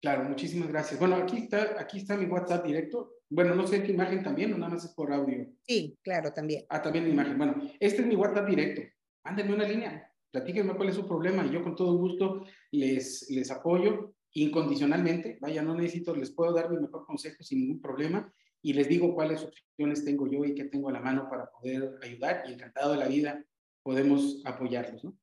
Claro, 0.00 0.22
muchísimas 0.22 0.68
gracias. 0.68 1.00
Bueno, 1.00 1.16
aquí 1.16 1.38
está, 1.38 1.74
aquí 1.80 1.98
está 1.98 2.16
mi 2.16 2.26
WhatsApp 2.26 2.64
directo. 2.64 3.16
Bueno, 3.28 3.56
no 3.56 3.66
sé 3.66 3.82
qué 3.82 3.90
imagen 3.90 4.22
también 4.22 4.52
o 4.52 4.58
nada 4.58 4.74
más 4.74 4.84
es 4.84 4.92
por 4.92 5.12
audio. 5.12 5.44
Sí, 5.66 5.98
claro, 6.04 6.32
también. 6.32 6.66
Ah, 6.68 6.80
también 6.80 7.04
mi 7.04 7.10
imagen. 7.10 7.36
Bueno, 7.36 7.56
este 7.80 8.02
es 8.02 8.06
mi 8.06 8.14
WhatsApp 8.14 8.46
directo. 8.46 8.82
Mándenme 9.24 9.54
una 9.54 9.68
línea. 9.68 10.10
Platíquenme 10.30 10.74
cuál 10.74 10.88
es 10.88 10.94
su 10.94 11.06
problema 11.06 11.44
y 11.44 11.50
yo 11.50 11.62
con 11.62 11.76
todo 11.76 11.96
gusto 11.96 12.44
les, 12.70 13.30
les 13.30 13.50
apoyo 13.50 14.14
incondicionalmente. 14.32 15.38
Vaya, 15.40 15.62
no 15.62 15.74
necesito, 15.74 16.14
les 16.16 16.30
puedo 16.30 16.52
dar 16.54 16.70
mi 16.70 16.78
mejor 16.78 17.04
consejo 17.04 17.42
sin 17.42 17.60
ningún 17.60 17.80
problema 17.80 18.32
y 18.62 18.72
les 18.72 18.88
digo 18.88 19.14
cuáles 19.14 19.42
opciones 19.42 20.04
tengo 20.04 20.26
yo 20.30 20.44
y 20.44 20.54
qué 20.54 20.64
tengo 20.64 20.88
a 20.88 20.92
la 20.92 21.00
mano 21.00 21.28
para 21.28 21.50
poder 21.50 21.98
ayudar 22.02 22.44
y 22.46 22.52
encantado 22.54 22.92
de 22.92 22.98
la 22.98 23.08
vida 23.08 23.44
podemos 23.82 24.40
apoyarlos, 24.44 25.04
¿no? 25.04 25.18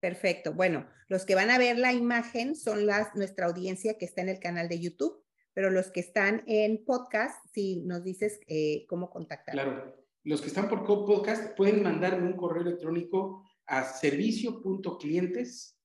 Perfecto. 0.00 0.52
Bueno, 0.52 0.86
los 1.08 1.24
que 1.24 1.34
van 1.34 1.50
a 1.50 1.58
ver 1.58 1.78
la 1.78 1.92
imagen 1.92 2.56
son 2.56 2.86
las, 2.86 3.14
nuestra 3.14 3.46
audiencia 3.46 3.96
que 3.98 4.04
está 4.04 4.20
en 4.20 4.28
el 4.28 4.40
canal 4.40 4.68
de 4.68 4.80
YouTube, 4.80 5.24
pero 5.54 5.70
los 5.70 5.90
que 5.90 6.00
están 6.00 6.42
en 6.46 6.84
podcast, 6.84 7.36
si 7.52 7.82
nos 7.82 8.02
dices 8.02 8.40
eh, 8.48 8.84
cómo 8.88 9.10
contactar. 9.10 9.54
Claro, 9.54 10.01
los 10.24 10.40
que 10.40 10.48
están 10.48 10.68
por 10.68 10.84
podcast 10.84 11.56
pueden 11.56 11.82
mandarme 11.82 12.26
un 12.26 12.36
correo 12.36 12.62
electrónico 12.62 13.44
a 13.66 13.84
servicio.clientes 13.84 15.78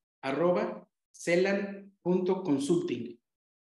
celan.consulting. 1.12 3.20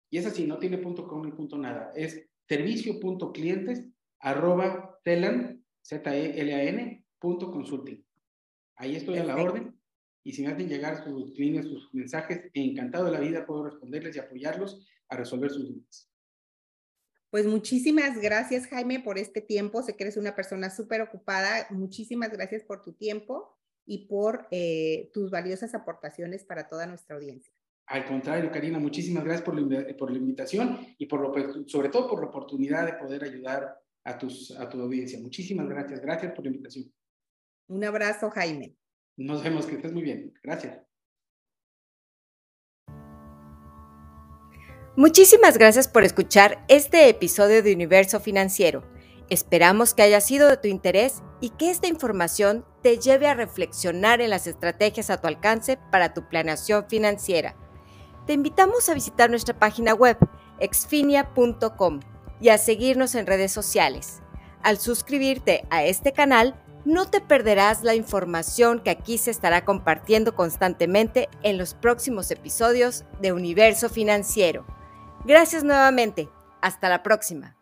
Y 0.09 0.17
es 0.17 0.25
así, 0.25 0.47
no 0.47 0.57
tiene 0.57 0.77
punto 0.77 1.07
.com 1.07 1.23
ni 1.23 1.31
punto 1.31 1.57
nada. 1.57 1.91
Es 1.95 2.27
servicio.clientes 2.47 3.87
arroba 4.19 4.99
celan, 5.03 5.63
z 5.81 6.15
e 6.15 6.41
l 6.41 6.53
a 6.53 6.63
n 6.63 7.05
punto 7.19 7.51
consulting. 7.51 8.03
Ahí 8.77 8.95
estoy 8.95 9.17
a 9.17 9.23
la 9.23 9.35
orden. 9.35 9.79
Y 10.23 10.33
si 10.33 10.41
me 10.41 10.49
hacen 10.49 10.67
llegar 10.67 11.03
sus 11.03 11.37
líneas, 11.37 11.65
sus 11.65 11.93
mensajes, 11.93 12.49
encantado 12.53 13.05
de 13.05 13.11
la 13.11 13.19
vida 13.19 13.45
puedo 13.45 13.65
responderles 13.65 14.15
y 14.15 14.19
apoyarlos 14.19 14.87
a 15.09 15.17
resolver 15.17 15.51
sus 15.51 15.67
dudas. 15.67 16.09
Pues 17.35 17.47
muchísimas 17.47 18.17
gracias, 18.21 18.65
Jaime, 18.67 19.01
por 19.01 19.17
este 19.17 19.41
tiempo. 19.41 19.83
Sé 19.83 19.97
que 19.97 20.05
eres 20.05 20.15
una 20.15 20.33
persona 20.37 20.69
súper 20.69 21.01
ocupada. 21.01 21.67
Muchísimas 21.69 22.31
gracias 22.31 22.63
por 22.63 22.81
tu 22.81 22.93
tiempo 22.93 23.57
y 23.85 24.07
por 24.07 24.47
eh, 24.51 25.11
tus 25.13 25.31
valiosas 25.31 25.75
aportaciones 25.75 26.45
para 26.45 26.69
toda 26.69 26.85
nuestra 26.85 27.17
audiencia. 27.17 27.53
Al 27.87 28.05
contrario, 28.05 28.49
Karina, 28.53 28.79
muchísimas 28.79 29.25
gracias 29.25 29.43
por 29.43 29.59
la, 29.59 29.85
por 29.97 30.11
la 30.11 30.17
invitación 30.17 30.79
y 30.97 31.07
por 31.07 31.19
lo, 31.19 31.67
sobre 31.67 31.89
todo 31.89 32.07
por 32.07 32.21
la 32.21 32.27
oportunidad 32.27 32.85
de 32.85 32.93
poder 32.93 33.25
ayudar 33.25 33.81
a, 34.05 34.17
tus, 34.17 34.51
a 34.57 34.69
tu 34.69 34.79
audiencia. 34.79 35.19
Muchísimas 35.19 35.67
gracias. 35.67 35.99
Gracias 35.99 36.31
por 36.31 36.45
la 36.45 36.51
invitación. 36.51 36.89
Un 37.67 37.83
abrazo, 37.83 38.29
Jaime. 38.29 38.77
Nos 39.17 39.43
vemos, 39.43 39.65
que 39.65 39.75
estés 39.75 39.91
muy 39.91 40.03
bien. 40.03 40.33
Gracias. 40.41 40.79
Muchísimas 44.97 45.57
gracias 45.57 45.89
por 45.89 46.05
escuchar 46.05 46.63
este 46.69 47.09
episodio 47.09 47.61
de 47.61 47.73
Universo 47.73 48.21
Financiero. 48.21 48.81
Esperamos 49.29 49.93
que 49.93 50.03
haya 50.03 50.21
sido 50.21 50.47
de 50.47 50.55
tu 50.55 50.69
interés 50.69 51.21
y 51.41 51.49
que 51.49 51.69
esta 51.69 51.87
información 51.87 52.63
te 52.81 52.97
lleve 52.97 53.27
a 53.27 53.33
reflexionar 53.33 54.21
en 54.21 54.29
las 54.29 54.47
estrategias 54.47 55.09
a 55.09 55.19
tu 55.19 55.27
alcance 55.27 55.77
para 55.91 56.13
tu 56.13 56.29
planeación 56.29 56.85
financiera. 56.87 57.57
Te 58.25 58.31
invitamos 58.31 58.87
a 58.87 58.93
visitar 58.93 59.29
nuestra 59.29 59.59
página 59.59 59.93
web 59.93 60.17
exfinia.com 60.61 61.99
y 62.39 62.47
a 62.47 62.57
seguirnos 62.57 63.15
en 63.15 63.27
redes 63.27 63.51
sociales. 63.51 64.21
Al 64.63 64.79
suscribirte 64.79 65.65
a 65.71 65.83
este 65.83 66.13
canal, 66.13 66.55
no 66.85 67.09
te 67.09 67.19
perderás 67.19 67.83
la 67.83 67.95
información 67.95 68.79
que 68.79 68.91
aquí 68.91 69.17
se 69.17 69.31
estará 69.31 69.65
compartiendo 69.65 70.35
constantemente 70.35 71.27
en 71.43 71.57
los 71.57 71.73
próximos 71.73 72.31
episodios 72.31 73.03
de 73.19 73.33
Universo 73.33 73.89
Financiero. 73.89 74.65
Gracias 75.25 75.63
nuevamente. 75.63 76.29
Hasta 76.61 76.87
la 76.87 77.01
próxima. 77.01 77.54